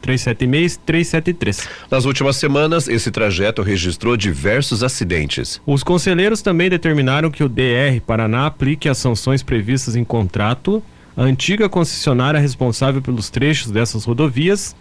376 0.00 0.76
373. 0.86 1.68
Nas 1.90 2.04
últimas 2.04 2.36
semanas, 2.36 2.86
esse 2.86 3.10
trajeto 3.10 3.62
registrou 3.62 4.16
diversos 4.16 4.84
acidentes. 4.84 5.60
Os 5.66 5.82
conselheiros 5.82 6.40
também 6.42 6.70
determinaram 6.70 7.32
que 7.32 7.42
o 7.42 7.48
DR 7.48 8.00
Paraná 8.06 8.46
aplique 8.46 8.88
as 8.88 8.98
sanções 8.98 9.42
previstas 9.42 9.96
em 9.96 10.04
contrato. 10.04 10.80
A 11.16 11.22
antiga 11.22 11.68
concessionária 11.68 12.38
responsável 12.38 13.02
pelos 13.02 13.28
trechos 13.28 13.72
dessas 13.72 14.04
rodovias 14.04 14.74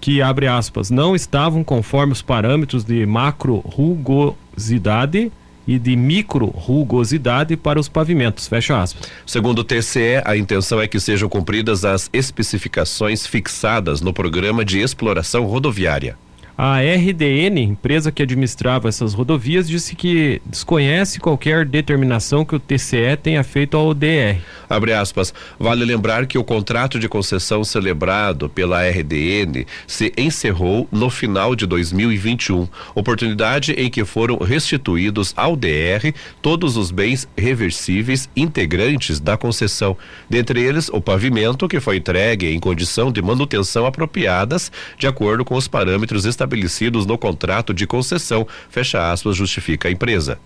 que, 0.00 0.22
abre 0.22 0.46
aspas, 0.46 0.90
não 0.90 1.14
estavam 1.14 1.62
conforme 1.62 2.12
os 2.12 2.22
parâmetros 2.22 2.84
de 2.84 3.04
macro 3.04 3.56
rugosidade 3.58 5.30
e 5.66 5.78
de 5.78 5.94
micro 5.94 6.46
rugosidade 6.46 7.56
para 7.56 7.78
os 7.78 7.88
pavimentos, 7.88 8.48
fecha 8.48 8.80
aspas. 8.80 9.08
Segundo 9.26 9.60
o 9.60 9.64
TCE, 9.64 10.22
a 10.24 10.36
intenção 10.36 10.80
é 10.80 10.88
que 10.88 10.98
sejam 10.98 11.28
cumpridas 11.28 11.84
as 11.84 12.08
especificações 12.12 13.26
fixadas 13.26 14.00
no 14.00 14.12
programa 14.12 14.64
de 14.64 14.80
exploração 14.80 15.44
rodoviária. 15.44 16.16
A 16.62 16.80
RDN, 16.80 17.58
empresa 17.62 18.12
que 18.12 18.22
administrava 18.22 18.86
essas 18.86 19.14
rodovias, 19.14 19.66
disse 19.66 19.96
que 19.96 20.42
desconhece 20.44 21.18
qualquer 21.18 21.64
determinação 21.64 22.44
que 22.44 22.54
o 22.54 22.60
TCE 22.60 23.16
tenha 23.16 23.42
feito 23.42 23.78
ao 23.78 23.94
DR. 23.94 24.36
Abre 24.68 24.92
aspas. 24.92 25.32
Vale 25.58 25.86
lembrar 25.86 26.26
que 26.26 26.36
o 26.36 26.44
contrato 26.44 26.98
de 26.98 27.08
concessão 27.08 27.64
celebrado 27.64 28.46
pela 28.46 28.86
RDN 28.86 29.66
se 29.86 30.12
encerrou 30.18 30.86
no 30.92 31.08
final 31.08 31.56
de 31.56 31.64
2021, 31.64 32.68
oportunidade 32.94 33.72
em 33.72 33.88
que 33.88 34.04
foram 34.04 34.36
restituídos 34.36 35.32
ao 35.38 35.56
DR 35.56 36.12
todos 36.42 36.76
os 36.76 36.90
bens 36.90 37.26
reversíveis 37.38 38.28
integrantes 38.36 39.18
da 39.18 39.34
concessão, 39.34 39.96
dentre 40.28 40.60
eles 40.60 40.90
o 40.90 41.00
pavimento 41.00 41.66
que 41.66 41.80
foi 41.80 41.96
entregue 41.96 42.52
em 42.52 42.60
condição 42.60 43.10
de 43.10 43.22
manutenção 43.22 43.86
apropriadas, 43.86 44.70
de 44.98 45.06
acordo 45.06 45.42
com 45.42 45.54
os 45.54 45.66
parâmetros 45.66 46.26
estabelecidos 46.26 46.49
estabelecidos 46.50 47.06
no 47.06 47.16
contrato 47.16 47.72
de 47.72 47.86
concessão, 47.86 48.46
fecha 48.68 49.12
aspas, 49.12 49.36
justifica 49.36 49.88
a 49.88 49.92
empresa. 49.92 50.38